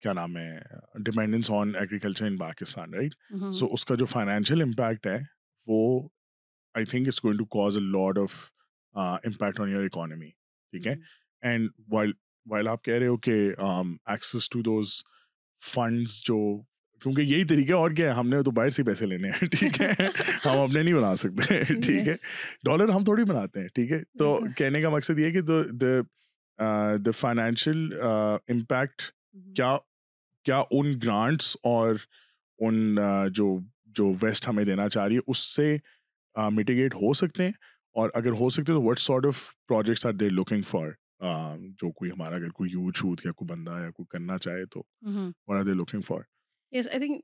[0.02, 0.60] کیا نام ہے
[1.04, 3.16] dependence on agriculture in Pakistan right
[3.54, 5.18] so اس کا جو فائنینشیل امپیکٹ ہے
[5.68, 6.08] وہ
[6.76, 8.38] I think it's going to cause a lad of
[8.96, 10.96] impact on your economy ٹھیک ہے
[11.44, 12.12] اینڈ وائل
[12.46, 15.02] وائل آپ کہہ رہے ہو کہ ایکسیس ٹو دوز
[15.62, 16.40] فنڈس جو
[17.02, 19.82] کیونکہ یہی طریقہ اور کیا ہے ہم نے تو باہر سے پیسے لینے ہیں ٹھیک
[19.82, 19.92] ہے
[20.46, 22.16] ہم اپنے نہیں بنا سکتے ٹھیک ہے
[22.66, 25.42] ڈالر ہم تھوڑی بناتے ہیں ٹھیک ہے تو کہنے کا مقصد یہ کہ
[27.06, 27.94] دا فائنینشیل
[28.48, 29.02] امپیکٹ
[29.56, 29.78] کیا
[30.46, 31.96] کیا ان گرانٹس اور
[32.60, 32.98] ان
[33.34, 35.78] جو جو ویسٹ ہمیں دینا چاہ رہی ہے اس سے
[36.52, 37.52] میٹیگیٹ ہو سکتے ہیں؟
[37.96, 40.90] اور اگر ہو سکتے تو what sort of projects are there looking for
[41.60, 44.84] جو کوئی ہمارا اگر کوئی یوتھ شوت یا کوئی بندہ یا کوئی کرنا چاہے تو
[45.48, 46.22] what are they looking for
[46.72, 47.22] yes I think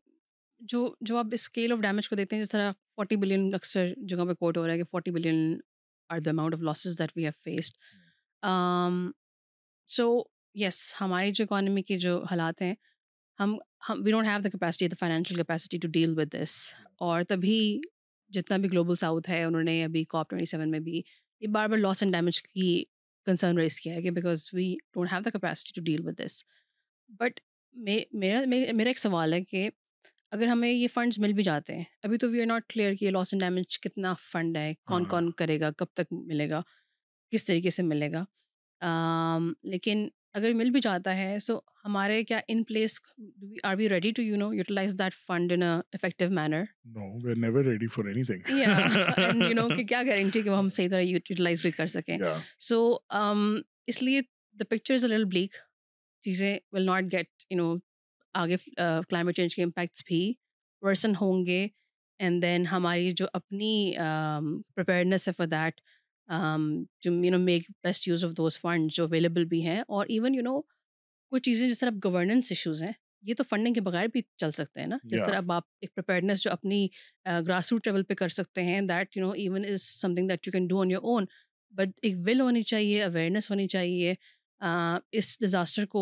[0.60, 4.26] جو جو آپ اسکیل آف ڈیمیج کو دیکھتے ہیں جس طرح فورٹی بلین اکثر جگہ
[4.26, 5.60] پہ کوٹ ہو رہا ہے کہ forty billion
[6.10, 7.78] are the amount of losses that we have faced
[9.88, 10.24] so
[10.56, 12.74] yes ہماری جو اکانومی کے جو حالات ہیں
[13.40, 13.56] ہم
[13.90, 17.82] ہم we don't have the capacity the financial capacity to deal with this اور تبھی
[18.32, 21.02] جتنا بھی گلوبل ساؤتھ ہے انہوں نے ابھی کاپ ٹوئنٹی سیون میں بھی
[21.42, 22.84] یہ بار بار لاس اینڈ ڈیمیج کی
[23.26, 26.44] کنسرن ریز کیا ہے کہ because we don't have the capacity to deal with this
[27.10, 27.40] but
[27.76, 29.70] میرا میرا ایک سوال ہے کہ
[30.32, 33.06] اگر ہمیں یہ فنڈس مل بھی جاتے ہیں ابھی تو وی آر ناٹ کلیئر کہ
[33.06, 36.62] یہ لاس اینڈ ڈیمیج کتنا فنڈ ہے کون کون کرے گا کب تک ملے گا
[37.32, 38.24] کس طریقے سے ملے گا۔
[38.82, 43.00] لیکن اگر مل بھی جاتا ہے سو ہمارے کیا in place
[43.64, 46.64] are we ready to you know utilize that fund in effective manner
[48.50, 52.18] you know کہ کیا گارنٹی کہ وہ ہم صحیح طرح یوٹیلائز بھی کر سکیں
[52.60, 52.98] سو
[53.88, 54.22] اس لیے
[54.58, 55.56] the picture is a black
[56.24, 57.76] چیزیں will not get you know
[58.36, 58.58] آگے
[59.10, 60.34] کلائمیٹ چینج کے امپیکٹس بھی
[60.84, 61.68] ورسن ہوں گے
[62.20, 63.94] اینڈ دین ہماری جو اپنی
[64.76, 65.82] پریپیئرنیس ہے for that
[66.32, 70.42] you know make best use of those fund جو اویلیبل بھی ہیں اور ایون یو
[70.42, 70.62] نو
[71.32, 72.92] کچھ چیزیں جس طرح گورننس ایشوز ہیں
[73.24, 75.94] یہ تو فنڈنگ کے بغیر بھی چل سکتے ہیں نا۔ جس طرح اب آپ ایک
[75.96, 76.88] پریپیئرنیس جو اپنی
[77.48, 79.82] گراس روٹ لیول پہ کر سکتے ہیں that you know even is
[80.16, 81.26] something that you can do on your own
[81.74, 84.14] but ایک ول ہونی چاہیے اویئرنیس ہونی چاہیے
[85.12, 86.02] اس ڈیزاسٹر کو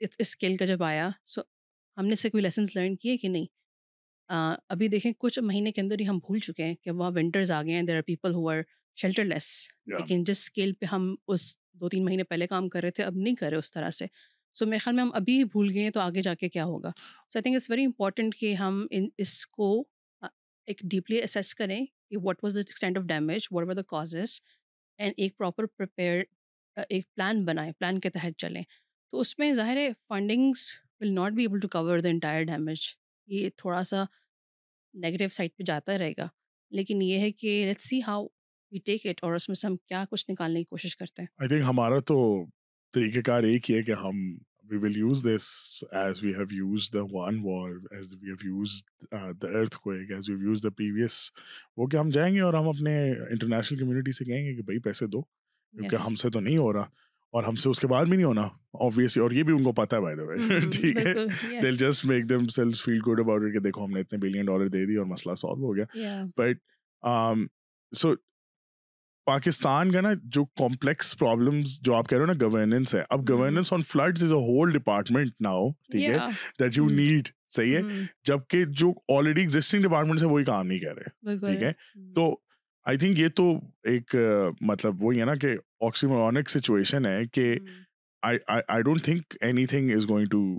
[0.00, 1.40] اس اسکیل کا جب آیا سو
[1.96, 3.46] ہم نے سے کوئی لیسنس لرن کیے کہ نہیں؟
[4.68, 7.62] ابھی دیکھیں کچھ مہینے کے اندر ہی ہم بھول چکے ہیں کہ وہاں ونٹرز آ
[7.62, 8.60] گئے ہیں there are people who are
[9.24, 9.46] shelterless
[9.86, 13.16] لیکن جس اسکیل پہ ہم اس دو تین مہینے پہلے کام کر رہے تھے اب
[13.16, 14.06] نہیں کر رہے اس طرح سے۔
[14.56, 16.90] سو میرے خیال میں ہم ابھی بھول گئے ہیں تو آگے جا کے کیا ہوگا۔
[17.28, 19.70] So I think it's very important کہ ہم ان اس کو
[20.68, 24.40] ایک ڈیپلی اسیس کریں کہ what was the extent of damage what are the causes
[24.98, 26.22] and ایک پراپر پریپیئر
[26.88, 28.62] ایک پلان بنائیں پلان کے تحت چلیں۔
[29.12, 30.68] تو اس میں ظاہر ہے fundings
[31.00, 32.80] will not be able to cover the entire damage
[33.28, 34.04] یہ تھوڑا سا
[34.94, 36.26] نیگیٹو سائڈ پہ جاتا رہے گا۔
[36.72, 38.26] لیکن یہ ہے کہ let see how
[38.78, 41.48] take it اور اس میں سے ہم کیا کچھ نکالنے کی کوشش کرتے ہیں؟ آئی
[41.48, 42.44] تھنک ہمارا تو
[42.94, 45.44] طریقہ کار ایک ہی ہے کہ ہم we will use this
[45.92, 48.82] as we have use the one war as we have use
[49.42, 51.30] the earth کو ایک as we use the previous
[51.76, 54.78] وہ کہ ہم جائیں گے اور ہم اپنے انٹرنیشنل کمیونٹی سے کہیں گے کہ بھائی
[54.78, 56.84] پیسے دو کیونکہ ہم سے تو نہیں ہو رہا
[57.30, 59.72] اور ہم سے اس کے بعد بھی نہیں ہونا آبویسلی اور یہ بھی ان کو
[59.72, 60.36] پتا ہے بائی دا وے
[60.70, 64.46] ٹھیک ہے؟ They'll just make themselves feel good about کہ دیکھو ہم نے اتنے بلین
[64.46, 66.58] ڈالر دے دی اور مسئلہ سالو ہو گیا۔ بٹ
[67.92, 68.14] سو
[69.30, 73.28] پاکستان کا نا جو کمپلیکس پرابلمس جو آپ کہہ رہے ہو نا گورننس ہے اب
[73.28, 76.16] governance on floods is a whole department now ٹھیک ہے؟
[76.60, 77.82] دیٹ یو نیڈ صحیح ہے؟
[78.24, 81.08] جبکہ جو آلریڈی ایگزٹنگ ڈپارٹمنٹ ہے وہی کام نہیں کر رہے۔
[81.52, 81.72] ٹھیک ہے؟
[82.14, 82.36] تو
[82.86, 83.50] آئی تھنک یہ تو
[83.82, 84.14] ایک
[84.60, 87.56] مطلب وہی ہے نا کہ آکسیمورونک سچویشن ہے کہ
[88.22, 90.58] I don't think anything is going to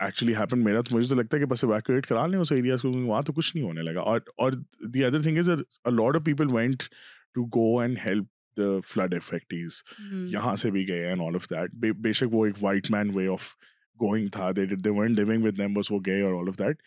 [0.00, 2.82] actually happen میرا تو مجھے تو لگتا ہے کہ بس ایویکویٹ کرا لیں اس ایریاز
[2.82, 4.52] کو وہاں تو کچھ نہیں ہونے لگا۔ اور اور
[4.88, 5.48] the other thing is
[5.84, 6.82] lot of people went
[7.34, 9.82] to go and help the flood affectees
[10.32, 13.26] یہاں سے بھی گئے اینڈ آل آف دیٹ بے شک وہ ایک white man way
[13.28, 13.52] of
[13.98, 16.82] going تھا they they weren't living with numbers وہ گئے اور آل آف دیٹ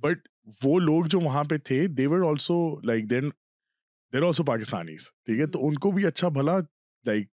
[0.00, 0.28] بٹ
[0.64, 3.28] وہ لوگ جو وہاں پہ تھے they were also like then
[4.12, 6.58] there also Pakistanis ٹھیک ہے تو ان کو بھی اچھا بھلا
[7.04, 7.28] لائک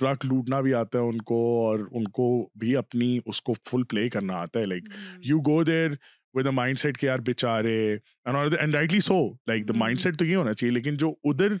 [0.00, 3.82] ٹرک لوٹنا بھی آتا ہے ان کو اور ان کو بھی اپنی اس کو فل
[3.82, 4.88] پلے کرنا آتا ہے like
[5.22, 5.90] you go there
[6.34, 7.76] with a mindset کہ یار بےچارے
[8.24, 11.52] and rightly so like the mindset تو یہ ہونا چاہیے لیکن جو ادھر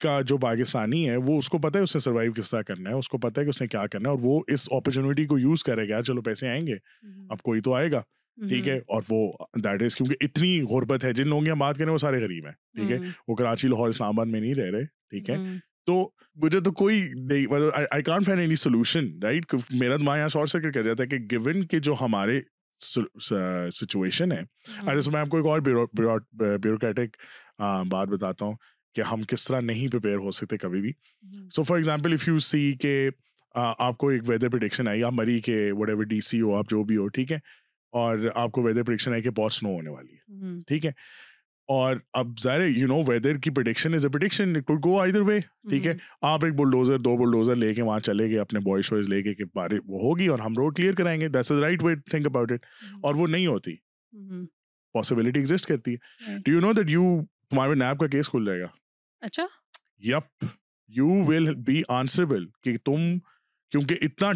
[0.00, 2.90] کا جو پاکستانی ہے وہ اس کو پتا ہے اس نے سروائو کس طرح کرنا
[2.90, 5.26] ہے اس کو پتا ہے کہ اس نے کیا کرنا ہے اور وہ اس اپرچونیٹی
[5.26, 6.74] کو یوز کرے گا چلو پیسے آئیں گے
[7.30, 8.02] اب کوئی تو آئے گا۔
[8.48, 11.78] ٹھیک ہے؟ اور وہ دیٹ از کیونکہ اتنی غربت ہے جن لوگوں کی ہم بات
[11.78, 12.96] کریں وہ سارے غریب ہیں ٹھیک ہے؟
[13.28, 15.36] وہ کراچی لاہور اسلام آباد میں نہیں رہ رہے ٹھیک ہے؟
[15.86, 17.10] تو مجھے تو کوئی
[17.90, 21.18] I can't find any solution right میرا دماغ یہاں شارٹ سرکٹ کر جاتا ہے کہ
[21.30, 22.40] گیون کہ جو ہمارے
[23.72, 24.40] سچویشن ہے۔
[24.86, 27.16] ارے میں آپ کو ایک اور بیوروکریٹک
[27.90, 28.54] بات بتاتا ہوں۔
[28.98, 30.92] کہ ہم کس طرح نہیں پریپیئر ہو سکتے کبھی بھی۔
[31.56, 33.10] So for example if you see کہ
[33.54, 36.70] آپ کو ایک ویدر پرڈکشن آئی آپ مری کے وٹ ایور ڈی سی ہو آپ
[36.70, 37.36] جو بھی ہو ٹھیک ہے؟
[37.92, 40.34] اور آپ کو ویدر پرڈکشن آئی کہ بہت سنو ہونے والی ہے۔
[40.66, 40.90] ٹھیک ہے؟
[41.68, 45.40] اور اب ظاہر یو نو ویدر کی prediction is a prediction could go either way
[45.70, 49.08] ٹھیک ہے؟ آپ ایک بلڈوزر دو بلڈوزر لے کے وہاں چلے گئے اپنے بوائے شوائز
[49.08, 51.94] لے کے کہ بارے وہ ہوگی اور ہم روڈ کلیئر کرائیں گے۔ That's right way
[51.96, 52.66] think about it
[53.02, 53.74] اور وہ نہیں ہوتی۔
[54.92, 58.60] پاسبلٹی ایگزسٹ کرتی ہے۔ Do you know that you تمہارے نیب کا کیس کھل جائے
[58.60, 58.66] گا؟
[59.20, 59.46] اچھا۔
[59.98, 60.44] Yep
[60.88, 63.18] you will be answerable کہ تم
[63.70, 64.32] کیونکہ اتنا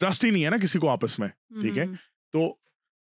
[0.00, 1.28] ٹرسٹ ہی نہیں ہے نا کسی کو آپس میں
[1.60, 1.84] ٹھیک ہے؟
[2.32, 2.54] تو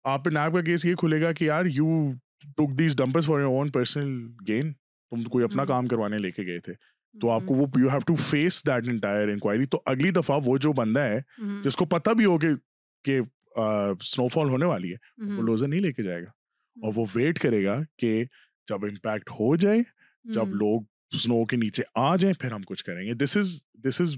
[0.04, 2.12] آپ پہ نیب کا کیس یہ کھلے گا کہ یار you
[2.56, 6.60] took these for your own personal gain تم کوئی اپنا کام کروانے لے کے گئے
[6.60, 6.72] تھے۔
[7.20, 10.58] تو آپ کو وہ you have to face that entire inquiry تو اگلی دفعہ وہ
[10.58, 11.20] جو بندہ ہے
[11.64, 13.20] جس کو پتہ بھی ہو کہ
[13.56, 16.30] اسنو فال ہونے والی ہے وہ لوزر نہیں لے کے جائے گا۔
[16.76, 18.24] اور وہ ویٹ کرے گا کہ
[18.68, 19.78] جب امپیکٹ ہو جائے
[20.24, 20.80] جب لوگ
[21.16, 24.14] سنو کے نیچے آ جائیں پھر ہم کچھ کریں گے۔ دس is this is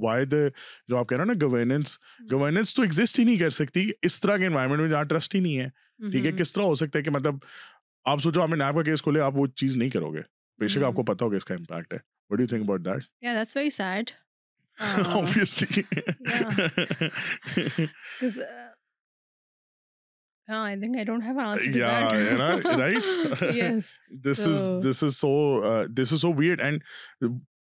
[0.00, 0.36] why the
[0.88, 1.98] جو آپ کہہ رہے ہیں نا گورننس
[2.32, 5.40] گورننس تو ایگزسٹ ہی نہیں کر سکتی۔ اس طرح کے انوائرمنٹ میں جہاں ٹرسٹ ہی
[5.40, 5.68] نہیں ہے۔
[6.10, 7.34] ٹھیک ہے کس طرح ہو سکتا ہے کہ مطلب
[8.04, 10.20] آپ سوچو آپ نے نیب کا کیس کھولے آپ وہ چیز نہیں کرو گے۔
[10.58, 11.98] بے شک آپ کو پتا ہوگا اس کا امپیکٹ ہے۔
[12.30, 14.04] What you think about that that's very sad.
[14.80, 15.82] Uh, obviously
[20.48, 22.30] I think I don't have an answer to yeah that.
[22.30, 23.54] you know, right?
[23.56, 23.92] Yes.
[24.22, 25.30] this is So- this is so
[25.62, 26.82] uh, this is so weird and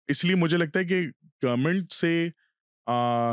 [0.08, 1.00] اس لیے مجھے لگتا ہے کہ
[1.42, 2.12] government سے
[2.86, 3.32] آ,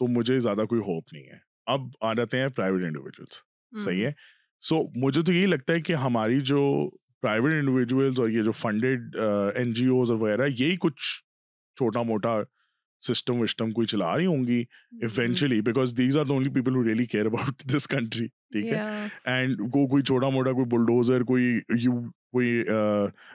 [0.00, 3.40] تو مجھے زیادہ کوئی ہوپ نہیں ہے اب آ جاتے ہیں پرائیویٹ انڈیویجولس
[3.84, 4.12] صحیح ہے
[4.62, 6.62] سو مجھے تو یہی لگتا ہے کہ ہماری جو
[7.22, 9.16] پرائیویٹ انڈیویجولس اور یہ جو فنڈیڈ
[9.54, 11.02] این جی اوز اور وغیرہ یہی کچھ
[11.76, 12.40] چھوٹا موٹا
[13.02, 14.64] سسٹم وسٹم کوئی چلا رہی ہوں گی
[15.02, 18.80] eventually because these are the only people who really care about this country ٹھیک ہے.
[19.24, 22.00] اینڈ کو کوئی چھوٹا موٹا کوئی بلڈوزر کوئی یو
[22.32, 22.62] کوئی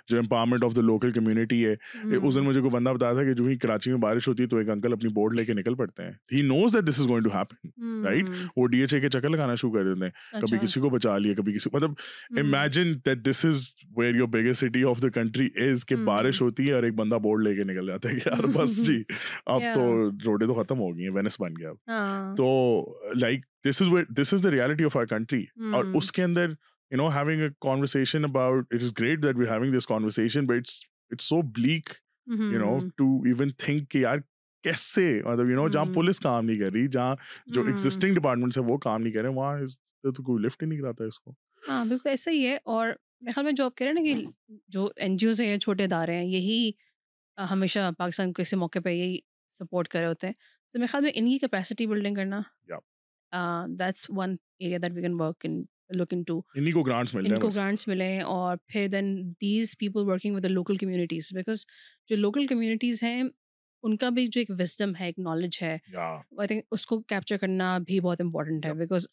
[0.07, 1.75] جو empowerment of the local community ہے۔
[2.15, 4.47] اس دن مجھے کوئی بندہ بتایا تھا کہ جو ہی کراچی میں بارش ہوتی ہے
[4.47, 7.07] تو ایک انکل اپنی بورڈ لے کے نکل پڑتے ہیں۔ He knows that this is
[7.07, 7.67] going to happen
[8.07, 8.29] right?
[8.55, 11.17] وہ ڈی ایچ اے کے چکر لگانا شروع کر دیتے ہیں۔ کبھی کسی کو بچا
[11.17, 11.91] لیا کبھی کسی مطلب
[12.37, 13.63] imagine that this is
[13.97, 17.15] where your biggest city of the country is کہ بارش ہوتی ہے اور ایک بندہ
[17.15, 19.03] بورڈ لے کے نکل جاتا ہے کہ یار بس جی
[19.45, 22.49] اب تو روڈیں تو ختم ہو گئی ہیں وینس بن گیا اب۔ تو
[23.15, 25.43] like this is this is the reality of our country
[25.73, 26.49] اور اس کے اندر
[26.91, 30.57] you know having a conversation about it is great that we having this conversation but
[30.57, 31.89] it's it's so bleak
[32.27, 34.17] you know to even think کہ یار
[34.63, 37.15] کیسے مطلب you know جہاں police کام نہیں کر رہی جہاں
[37.47, 39.57] جو ایگزٹنگ ڈپارٹمنٹس ہیں وہ کام نہیں کر رہے وہاں
[40.03, 41.33] تو کوئی لفٹ ہی نہیں کراتا اس کو
[41.67, 42.87] ہاں بالکل ایسا ہی ہے اور
[43.21, 45.57] میرے خیال میں جو آپ کہہ رہے ہیں نا کہ جو این جی اوز ہیں
[45.57, 46.71] چھوٹے ادارے ہیں یہی
[47.37, 49.17] ہمیشہ پاکستان کو کسی موقع پہ یہی
[49.59, 50.33] سپورٹ کر رہے ہوتے ہیں
[50.73, 52.41] تو میرے خیال میں انہیں کیپیسٹی بلڈنگ کرنا
[53.79, 55.61] that's one area that we can work in
[55.97, 59.77] look into انہیں کو گرانٹس مل ان کو جائے گرانٹس ملیں اور پھر then these
[59.77, 61.65] people working with the local communities because
[62.09, 63.23] جو لوکل کمیونٹیز ہیں
[63.83, 67.37] ان کا بھی جو ایک وزڈم ہے ایک نالج ہے۔ آئی تھنک اس کو کیپچر
[67.37, 69.07] کرنا بھی بہت امپورٹنٹ ہے بیکاز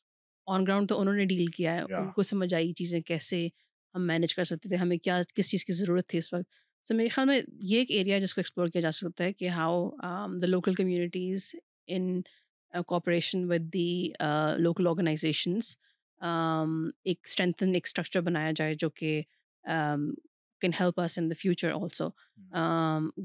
[0.46, 3.46] آن گراؤنڈ تو انہوں نے ڈیل کیا ہے۔ ان کو سمجھ آئی چیزیں کیسے
[3.94, 6.44] ہم مینیج کر سکتے تھے ہمیں کیا کس چیز کی ضرورت تھی اس وقت۔
[6.88, 9.48] سو میرے خیال میں یہ ایک ایریا جس کو ایکسپلور کیا جا سکتا ہے کہ
[9.48, 9.88] how
[10.42, 11.54] the local communities
[11.87, 12.20] in
[12.74, 14.12] cooperation with the
[14.59, 15.76] local organisations
[17.04, 19.20] ایک اسٹرینتھن ایک اسٹرکچر بنایا جائے جو کہ
[20.61, 22.09] can help us in the future also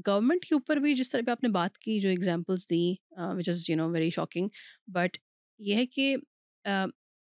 [0.06, 2.94] government کے اوپر بھی جس طرح پہ آپ نے بات کی جو examples the
[3.36, 4.48] which is you know very shocking
[4.88, 5.16] but
[5.58, 6.16] یہ ہے کہ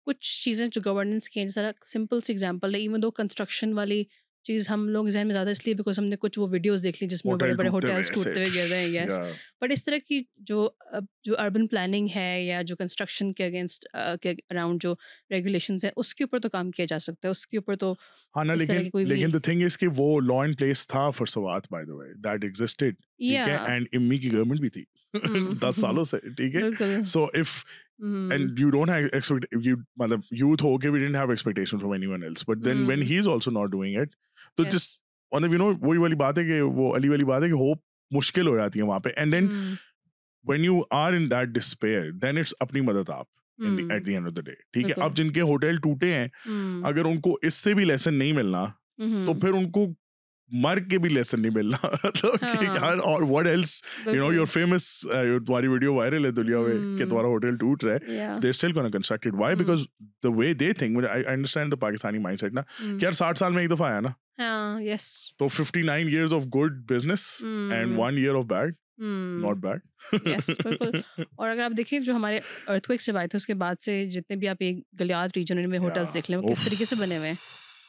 [0.07, 3.73] کچھ چیزیں جو گورننس کی ہیں جس طرح سمپل سی ایگزامپل ہے ایون دو کنسٹرکشن
[3.73, 4.03] والی
[4.47, 6.97] چیز ہم لوگ ذہن میں زیادہ اس لیے بیکاز ہم نے کچھ وہ ویڈیوز دیکھ
[7.01, 9.19] لی جس میں بڑے بڑے ہوٹلس ٹوٹتے ہوئے گر رہے ہیں یس
[9.61, 10.67] بٹ اس طرح کی جو
[11.23, 13.87] جو اربن پلاننگ ہے یا جو کنسٹرکشن کے اگینسٹ
[14.21, 14.93] کے اراؤنڈ جو
[15.31, 17.93] ریگولیشنز ہیں اس کے اوپر تو کام کیا جا سکتا ہے اس کے اوپر تو
[18.35, 21.95] ہاں لیکن لیکن the thing is کہ وہ لا پلیس تھا for Swat by the
[21.95, 24.83] way that existed ٹھیک ہے؟ اینڈ امی کی گورنمنٹ بھی تھی
[25.61, 27.61] دس سالوں سے ٹھیک ہے؟ So if
[27.99, 31.93] and you don't have expect you matlab youth ho ke we didn't have expectation from
[31.93, 34.11] anyone else but then when he's also not doing it
[34.57, 34.87] تو جس
[35.31, 37.77] مطلب یو نو وہی والی بات ہے کہ وہ علی والی بات ہے کہ ہوپ
[38.11, 39.09] مشکل ہو جاتی ہے وہاں پہ.
[39.15, 39.47] And then
[40.45, 43.25] when you are in that despair then it's اپنی مدد آپ
[43.91, 46.27] at the end of the day ٹھیک ہے؟ اب جن کے ہوٹل ٹوٹے ہیں
[46.83, 48.65] اگر ان کو اس سے بھی لیسن نہیں ملنا
[49.25, 49.85] تو پھر ان کو
[50.51, 51.87] مر کے بھی لیسن نہیں ملنا۔
[53.03, 55.01] اور what else you know your famous
[55.47, 58.89] تمہاری ویڈیو وائرل ہے دنیا میں کہ تمہارا ہوٹل ٹوٹ رہا ہے۔ They still gonna
[58.89, 59.83] constructed why because
[60.23, 62.61] the way they think I understand the Pakistani mindset نا۔
[62.99, 64.09] کہ یار ساٹھ سال میں ایک دفعہ آیا نا۔
[65.37, 67.37] تو fifty nine years of good business
[67.71, 68.73] and one year of bad
[69.41, 69.79] not bad
[71.35, 74.05] اور اگر آپ دیکھیں جو ہمارے ارتھ کوئک سے آئے تھے اس کے بعد سے
[74.05, 77.17] جتنے بھی آپ ایک گلیات ریجن میں ہوٹلس دیکھ لیں وہ کس طریقے سے بنے
[77.17, 77.35] ہوئے ہیں؟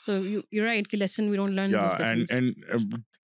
[0.09, 2.51] سو یو رائٹ کہ لیسن وی ڈونٹ لرن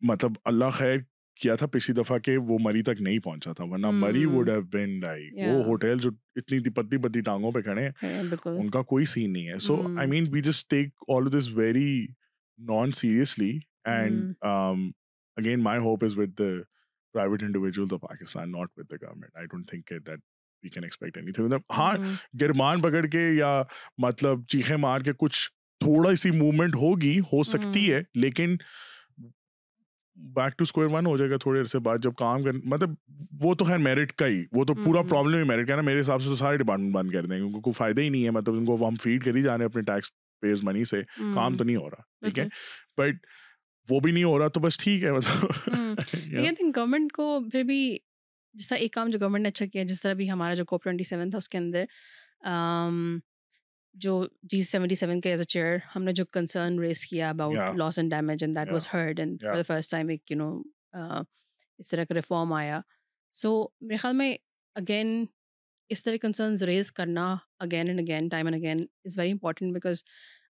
[0.02, 0.98] مطلب اللہ خیر
[1.40, 4.62] کیا تھا پچھلی دفعہ کہ وہ مری تک نہیں پہنچا تھا ورنہ Murree would have
[4.72, 8.10] been like وہ ہوٹل جو اتنی پتلی پتلی ٹانگوں پہ کھڑے ہیں
[8.46, 11.88] ان کا کوئی سین نہیں ہے so I mean we just take all this very
[12.58, 13.50] non seriously
[13.84, 14.34] and
[15.36, 16.40] again my hope is with
[17.14, 20.20] private individuals of Pakistan not with the government I don't think that
[20.64, 21.92] we can expect anything مطلب ہاں
[22.40, 23.52] گرمان پکڑ کے یا
[23.98, 25.48] مطلب چیخے مار کے کچھ
[25.84, 28.56] تھوڑا سی موومنٹ ہوگی ہو سکتی ہے لیکن
[30.34, 32.90] بیک ٹو اسکوئر ون ہو جائے گا تھوڑے عرصے بعد جب کام کر مطلب
[33.40, 36.00] وہ تو خیر میرٹ کا ہی وہ تو پورا پرابلم ہی میرٹ کا نا میرے
[36.00, 38.54] حساب سے تو سارے ڈپارٹمنٹ بند کر دیں گے کوئی فائدہ ہی نہیں ہے مطلب
[38.54, 40.10] ان کو ہم فیڈ کر ہی جا رہے ہیں اپنے ٹیکس
[40.42, 41.02] پیز منی سے
[41.34, 42.46] کام تو نہیں ہو رہا ٹھیک ہے؟
[42.96, 43.26] بٹ
[43.88, 47.96] وہ بھی نہیں ہو رہا تو بس ٹھیک ہے مطلب گورنمنٹ کو پھر بھی
[48.54, 50.84] جس طرح ایک کام جو گورنمنٹ نے اچھا کیا جس طرح بھی ہمارا جو کوپ
[50.84, 51.84] ٹوئنٹی سیون تھا اس کے اندر
[53.94, 57.76] جو جی سیونٹی سیون کے ایز اے چیئر ہم نے جو کنسرن ریز کیا about
[57.78, 60.50] loss and damage and that was heard and for the first time ایک یو نو
[61.78, 62.80] اس طرح کا ریفارم آیا۔
[63.34, 64.36] سو میرے خیال میں
[64.76, 65.24] اگین
[65.90, 70.02] اس طرح کنسرنز ریز کرنا again and again time and again is very important because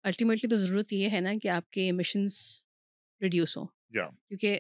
[0.04, 2.38] ultimately تو ضرورت یہ ہے نا کہ آپ کے ایمیشنس
[3.20, 3.66] ریڈیوس ہوں۔
[4.28, 4.58] کیونکہ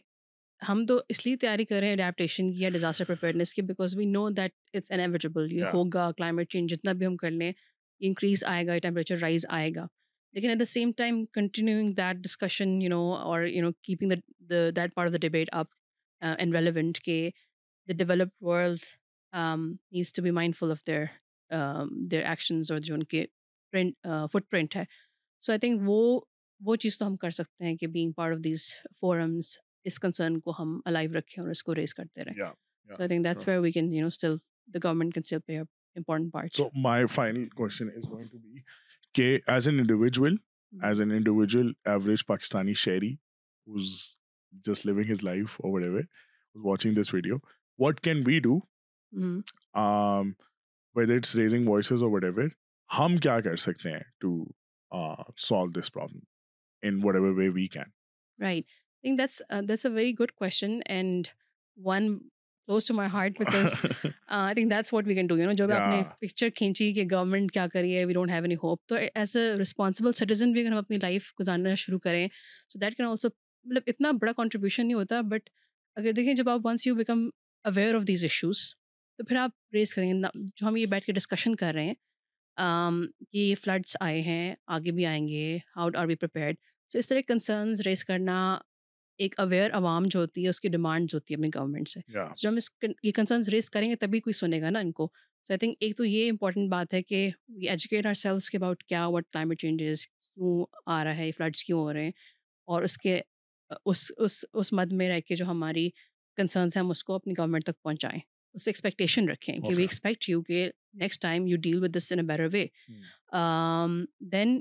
[0.62, 3.96] ہم تو اس لیے تیاری کر رہے ہیں اڈیپٹیشن کی یا ڈیزاسٹر پریپیئرنیس کی because
[3.96, 7.52] we know that it's inevitable یہ ہوگا کلائمیٹ چینج جتنا بھی ہم کر لیں۔
[8.00, 9.86] انکریز آئے گا ٹیمپریچر رائز آئے گا
[10.34, 14.12] لیکن at the same time continuing that discussion you know اور you know keeping
[14.70, 15.66] that part of the debate up
[16.22, 17.28] and relevant کہ
[17.88, 18.84] the developed world
[19.92, 21.04] needs to be mindful of their
[22.10, 23.24] their actions اور جو ان کے
[23.72, 24.84] print fit print ہے
[25.42, 26.20] so I think وہ
[26.60, 28.70] وہ چیز تو ہم کر سکتے ہیں کہ being part of these
[29.00, 33.08] forums us concern کو ہم الائیو رکھیں اور اس کو ریز کرتے رہیں so I
[33.08, 34.36] think that's where we can you know still
[34.68, 36.54] the government can still play important part.
[36.54, 38.62] So my final question is going to be,
[39.12, 40.84] okay, as an individual, mm-hmm.
[40.84, 43.18] as an individual, average Pakistani shahri
[43.66, 44.18] who's
[44.64, 46.04] just living his life or whatever,
[46.54, 47.40] who's watching this video,
[47.76, 48.62] what can we do?
[49.14, 49.80] Mm-hmm.
[49.80, 50.36] Um,
[50.92, 52.50] whether it's raising voices or whatever,
[52.86, 54.52] hum kya kar sakte hain to
[54.90, 56.22] uh, solve this problem
[56.82, 57.92] in whatever way we can?
[58.38, 58.64] Right.
[58.68, 61.30] I think that's uh, that's a very good question, and
[61.76, 62.30] one
[62.68, 63.74] close to my heart because
[64.26, 67.04] I think that's what we can do you know جب آپ نے picture کھینچی کہ
[67.10, 70.60] government کیا کری ہے we don't have any hope تو as a responsible citizen بھی
[70.60, 72.26] اگر ہم اپنی لائف گزارنا شروع کریں
[72.70, 73.28] سو دیٹ کین آلسو
[73.66, 75.48] مطلب اتنا بڑا کانٹریبیوشن نہیں ہوتا بٹ
[75.96, 77.28] اگر دیکھیں جب آپ once you become
[77.64, 78.66] aware of these issues
[79.18, 81.94] تو پھر آپ ریز کریں گے جو ہم یہ بیٹھ کے ڈسکشن کر رہے ہیں
[83.32, 86.56] کہ یہ فلڈس آئے ہیں آگے بھی آئیں گے how are be prepared
[86.90, 88.38] so اس طرح کنسرنز ریز کرنا
[89.18, 92.00] ایک اویئر عوام جو ہوتی ہے اس کی ڈیمانڈز ہوتی ہے اپنی گورنمنٹ سے۔
[92.36, 92.70] جو ہم اس
[93.02, 95.06] یہ کنسرنس ریز کریں گے تبھی کوئی سنے گا نا ان کو۔
[95.48, 98.58] سو آئی تھنک ایک تو یہ امپورٹنٹ بات ہے کہ وی ایجوکیٹ آر سیلس کے
[98.58, 102.12] اباؤٹ کیا وٹ کلائمیٹ چینجز کیوں آ رہا ہے فلڈس کیوں ہو رہے ہیں۔
[102.68, 103.20] اور اس کے
[103.84, 105.90] اس اس اس مد میں رہ کے جو ہماری
[106.36, 108.20] کنسرنس ہیں ہم اس کو اپنی گورنمنٹ تک پہنچائیں۔
[108.54, 112.12] اس سے ایکسپیکٹیشن رکھیں کہ وی ایکسپیکٹ یو کہ next time you deal with this
[112.12, 112.66] in a better way
[114.32, 114.60] then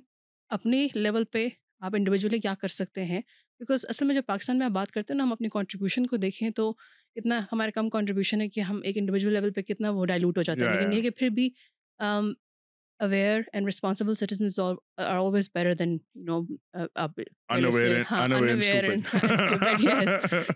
[0.49, 1.47] اپنی لیول پہ
[1.79, 3.21] آپ انڈیویجولی کیا کر سکتے ہیں؟
[3.59, 6.17] بیکاز اصل میں جب پاکستان میں آپ بات کرتے ہیں نا ہم اپنی کانٹریبیوشن کو
[6.17, 6.69] دیکھیں تو
[7.15, 10.43] اتنا ہمارا کم کانٹریبیوشن ہے کہ ہم ایک انڈیویجول لیول پہ کتنا وہ ڈائلوٹ ہو
[10.43, 11.49] جاتا ہے لیکن یہ کہ پھر بھی
[12.99, 16.41] aware and responsible citizens are always better than you
[17.49, 17.71] know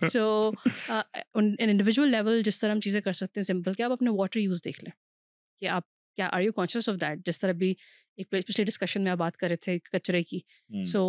[0.08, 0.50] so
[1.34, 4.64] individual level جس طرح ہم چیزیں کر سکتے ہیں سمپل کہ آپ اپنے واٹر یوز
[4.64, 4.92] دیکھ لیں
[5.60, 5.82] کہ آپ
[6.16, 7.74] کیا are you conscious of that جس طرح بھی
[8.18, 10.40] ایک پچھلے ڈسکشن میں آپ بات کر رہے تھے کچرے کی۔
[10.84, 11.02] سو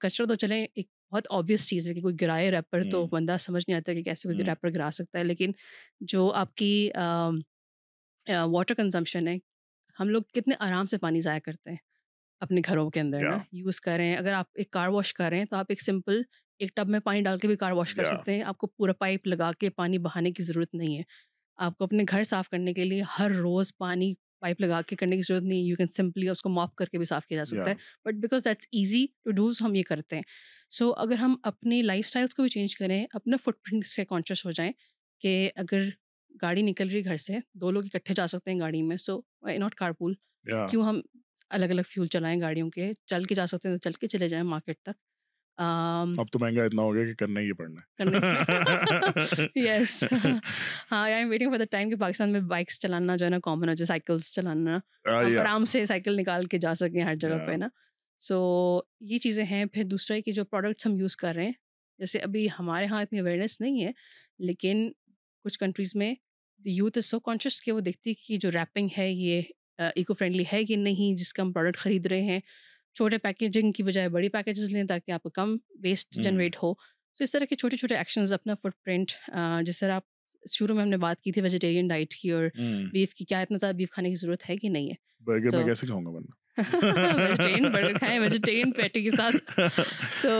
[0.00, 3.64] کچرا تو چلیں ایک بہت آبویس چیز ہے کہ کوئی گرائے ریپر تو بندہ سمجھ
[3.68, 5.52] نہیں آتا کہ کیسے کوئی ریپر گرا سکتا ہے لیکن
[6.00, 6.90] جو آپ کی
[8.52, 9.36] واٹر کنزمپشن ہے
[10.00, 11.76] ہم لوگ کتنے آرام سے پانی ضائع کرتے ہیں
[12.40, 15.44] اپنے گھروں کے اندر نا؟ یوز کریں اگر آپ ایک کار واش کر رہے ہیں
[15.44, 16.22] تو آپ ایک سمپل
[16.60, 18.92] ایک ٹب میں پانی ڈال کے بھی کار واش کر سکتے ہیں۔ آپ کو پورا
[18.92, 21.02] پائپ لگا کے پانی بہانے کی ضرورت نہیں ہے۔
[21.58, 25.16] آپ کو اپنے گھر صاف کرنے کے لیے ہر روز پانی پائپ لگا کے کرنے
[25.16, 27.44] کی ضرورت نہیں یو کین سمپلی اس کو معاف کر کے بھی صاف کیا جا
[27.44, 27.74] سکتا ہے
[28.04, 30.22] but because that's easy to does ہم یہ کرتے ہیں۔
[30.70, 34.44] سو اگر ہم اپنی لائف اسٹائلس کو بھی چینج کریں اپنے فٹ پرنٹ سے کانشیس
[34.46, 34.72] ہو جائیں
[35.22, 35.88] کہ اگر
[36.42, 39.58] گاڑی نکل رہی گھر سے دو لوگ اکٹھے جا سکتے ہیں گاڑی میں سو وائی
[39.58, 40.14] ناٹ کار پول
[40.70, 41.00] کیوں ہم
[41.50, 44.28] الگ الگ فیول چلائیں گاڑیوں کے؟ چل کے جا سکتے ہیں تو چل کے چلے
[44.28, 44.96] جائیں مارکیٹ تک۔
[45.58, 47.80] اب تو مہنگا اتنا ہو گیا کہ کرنا ہی پڑنا
[49.54, 50.04] یس
[50.92, 53.38] ہاں I am waiting for the time کہ پاکستان میں بائکس چلانا جو ہے نا
[53.42, 57.52] کامن ہو جائے سائیکلس چلانا آرام سے سائیکل نکال کے جا سکیں ہر جگہ پہ
[57.52, 57.68] نا۔
[58.18, 61.52] سو یہ چیزیں ہیں۔ پھر دوسرا ہے کہ جو پروڈکٹس ہم یوز کر رہے ہیں
[61.98, 63.90] جیسے ابھی ہمارے یہاں اتنی اویئرنیس نہیں ہے
[64.38, 64.92] لیکن
[65.44, 66.14] کچھ کنٹریز میں
[66.64, 69.42] یوتھ از سو کانشیس کہ وہ دیکھتی کہ جو ریپنگ ہے یہ
[69.78, 72.40] ایکو فرینڈلی ہے کہ نہیں جس کا ہم پروڈکٹ خرید رہے ہیں۔
[72.96, 76.72] چھوٹے پیکیجنگ کی بجائے بڑی پیکیجز لیں تاکہ آپ کو کم ویسٹ جنریٹ ہو۔
[77.18, 79.12] تو اس طرح کے چھوٹے چھوٹے ایکشنز اپنا فٹ پرنٹ
[79.66, 80.02] جس طرح آپ
[80.44, 82.44] شروع میں ہم نے بات کی تھی ویجیٹیرین ڈائٹ کی اور
[82.92, 86.04] بیف کی کیا اتنا زیادہ بیف کھانے کی ضرورت ہے کہ نہیں ہے؟ کیسے کھاؤں
[86.04, 89.36] گا ویجیٹیرین برگر کھائیں ویجیٹیرین پیٹی کے ساتھ۔
[90.22, 90.32] سو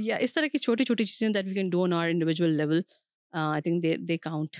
[0.00, 2.80] یا اس طرح کی چھوٹی چھوٹی چیزیں that we can do on our individual level
[3.32, 4.56] I think they they count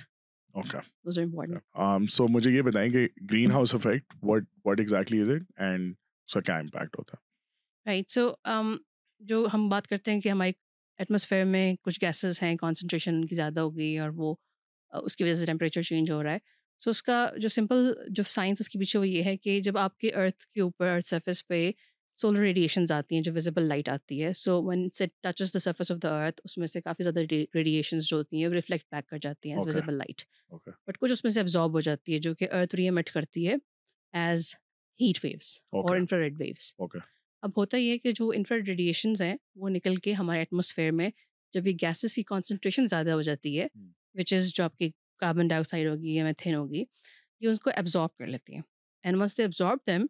[2.09, 3.05] so مجھے یہ بتائیں کہ
[3.51, 5.93] greenhouse effect what what exactly is it and
[6.29, 7.23] اس کا کیا امپیکٹ ہوتا ہے؟
[7.85, 8.75] رائٹ سو um,
[9.21, 10.51] جو ہم بات کرتے ہیں کہ ہماری
[10.99, 14.35] ایٹماسفیئر میں کچھ گیسز ہیں کانسنٹریشن ان کی زیادہ ہو گئی اور وہ
[14.93, 16.37] اس کی وجہ سے ٹیمپریچر چینج ہو رہا ہے۔
[16.81, 19.77] سو اس کا جو سمپل جو سائنس اس کے پیچھے وہ یہ ہے کہ جب
[19.77, 21.69] آپ کے ارتھ کے اوپر ارتھ سرفیس پہ
[22.17, 25.91] سولر ریڈیشنز آتی ہیں جو ویزیبل لائٹ آتی ہے سو ون سے touches the surface
[25.91, 27.19] of the earth اس میں سے کافی زیادہ
[27.55, 30.21] ریڈیشنز جو ہوتی ہیں وہ ریفلیکٹ بیک کر جاتی ہیں ایز ویزیبل لائٹ
[30.87, 33.47] بٹ کچھ اس میں سے ابزارب ہو جاتی ہے جو کہ ارتھ ری ایمٹ کرتی
[33.47, 33.55] ہے
[34.13, 34.53] ایز
[34.99, 36.73] ہیٹ ویوس اور انفرا ریڈ ویوس
[37.45, 41.09] اب ہوتا یہ ہے کہ جو انفرا ریڈیشنز ہیں وہ نکل کے ہمارے ایٹماسفیئر میں
[41.53, 43.67] جب یہ گیسز کی کانسنٹریشن زیادہ ہو جاتی ہے
[44.15, 44.89] وچ از جو آپ کی
[45.19, 46.83] کاربن ڈائی آکسائڈ ہوگی یا میتھین ہوگی
[47.39, 48.61] یہ اس کو ایبزارب کر لیتی ہیں۔
[49.03, 50.05] And once they absorb them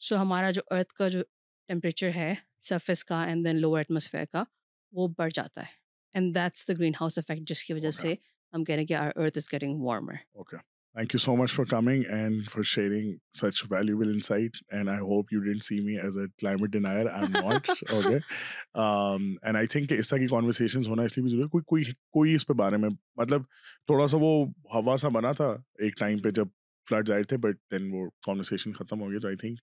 [0.00, 1.22] so ہمارا جو ارتھ کا جو
[1.68, 4.42] ٹیمپریچر ہے سرفیس کا اینڈ دین لوور ایٹماسفیئر کا
[4.92, 5.72] وہ بڑھ جاتا ہے۔
[6.14, 8.14] And that's the greenhouse effect جس کی وجہ سے
[8.52, 10.56] ہم کہہ رہے ہیں کہ our earth is getting warmer okay
[10.96, 15.32] thank you so much for coming and for sharing such valuable insight and I hope
[15.32, 18.16] you don't see me as a climate denier I am not okay
[19.42, 21.84] and I think اس طرح کی conversations ہونا اس لیے بھی ضروری ہے کوئی کوئی
[22.10, 23.42] کوئی اس پہ بارے میں مطلب
[23.86, 24.34] تھوڑا سا وہ
[24.74, 26.48] ہوا سا بنا تھا ایک ٹائم پہ جب
[26.86, 29.58] فلڈ آئے تھے بٹ دین وہ کانورسیشن ختم ہو گیا تو I think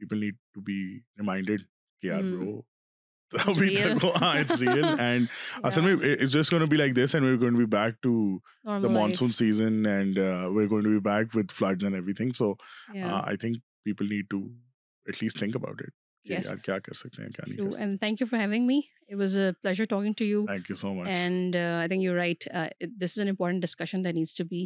[0.00, 0.82] people need to be
[1.18, 1.62] reminded
[2.02, 2.60] کہ یار برو
[3.34, 5.26] ابھی تک ہاں اٹس ریئل اینڈ
[5.62, 8.38] اصل میں it's just gonna be like this and we to be back to
[8.82, 10.18] the monsoon season and
[10.50, 12.52] we to be back with floods and everything so
[13.04, 14.44] I think people need to
[15.06, 15.90] at least think about it
[16.64, 18.78] کیا کر سکتے ہیں کیا نہیں and thank you for having me
[19.08, 22.14] it was a pleasure talking to you thank you so much and I think you
[22.14, 22.48] right
[22.80, 24.64] this is an important discussion that needs to be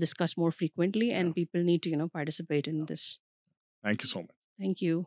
[0.00, 3.06] discuss more frequently and people need to you know participate in this
[3.84, 5.02] thank you so much thank you